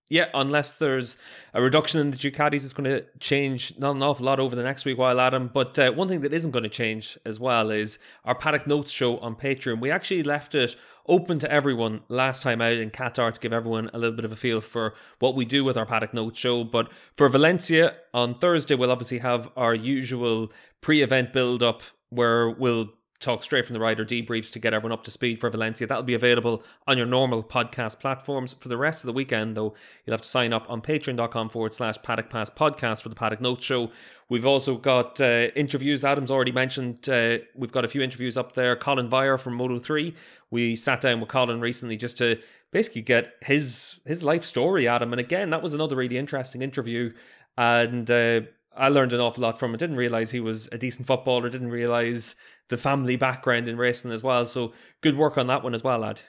[0.09, 1.17] Yeah, unless there's
[1.53, 4.63] a reduction in the Ducatis, it's going to change not an awful lot over the
[4.63, 5.49] next week while Adam.
[5.53, 8.89] But uh, one thing that isn't going to change as well is our Paddock Notes
[8.89, 9.81] show on Patreon.
[9.81, 10.77] We actually left it
[11.07, 14.31] open to everyone last time out in Qatar to give everyone a little bit of
[14.31, 16.63] a feel for what we do with our Paddock Notes show.
[16.63, 22.49] But for Valencia on Thursday, we'll obviously have our usual pre event build up where
[22.49, 25.87] we'll talk straight from the rider debriefs to get everyone up to speed for Valencia.
[25.87, 28.53] That'll be available on your normal podcast platforms.
[28.53, 29.73] For the rest of the weekend, though,
[30.05, 33.41] you'll have to sign up on patreon.com forward slash paddock pass podcast for the paddock
[33.41, 33.91] note show.
[34.29, 36.03] We've also got uh, interviews.
[36.03, 38.75] Adam's already mentioned uh, we've got a few interviews up there.
[38.75, 40.13] Collin Veijer from Moto 3.
[40.51, 42.39] We sat down with Collin recently just to
[42.71, 45.11] basically get his his life story, Adam.
[45.11, 47.13] And again, that was another really interesting interview.
[47.57, 48.41] And uh,
[48.75, 49.79] I learned an awful lot from it.
[49.79, 51.49] Didn't realize he was a decent footballer.
[51.49, 52.35] Didn't realize
[52.69, 54.45] the family background in racing as well.
[54.45, 56.21] So good work on that one as well, lad.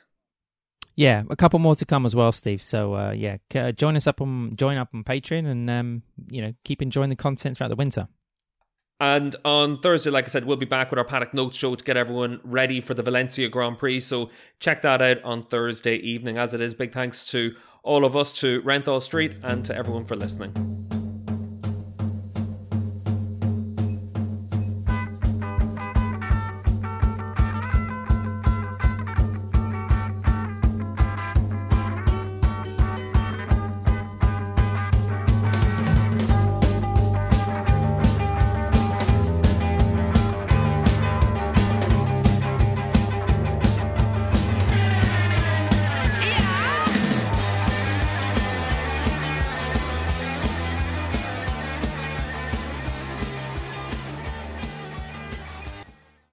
[0.94, 2.60] Yeah, a couple more to come as well, Steve.
[2.60, 6.42] So uh, yeah, uh, join us up on join up on Patreon, and um, you
[6.42, 8.08] know keep enjoying the content throughout the winter.
[9.00, 11.84] And on Thursday, like I said, we'll be back with our Paddock Notes show to
[11.84, 14.00] get everyone ready for the Valencia Grand Prix.
[14.00, 16.36] So check that out on Thursday evening.
[16.36, 17.54] As it is, big thanks to
[17.84, 20.87] all of us, to Renthal Street, and to everyone for listening.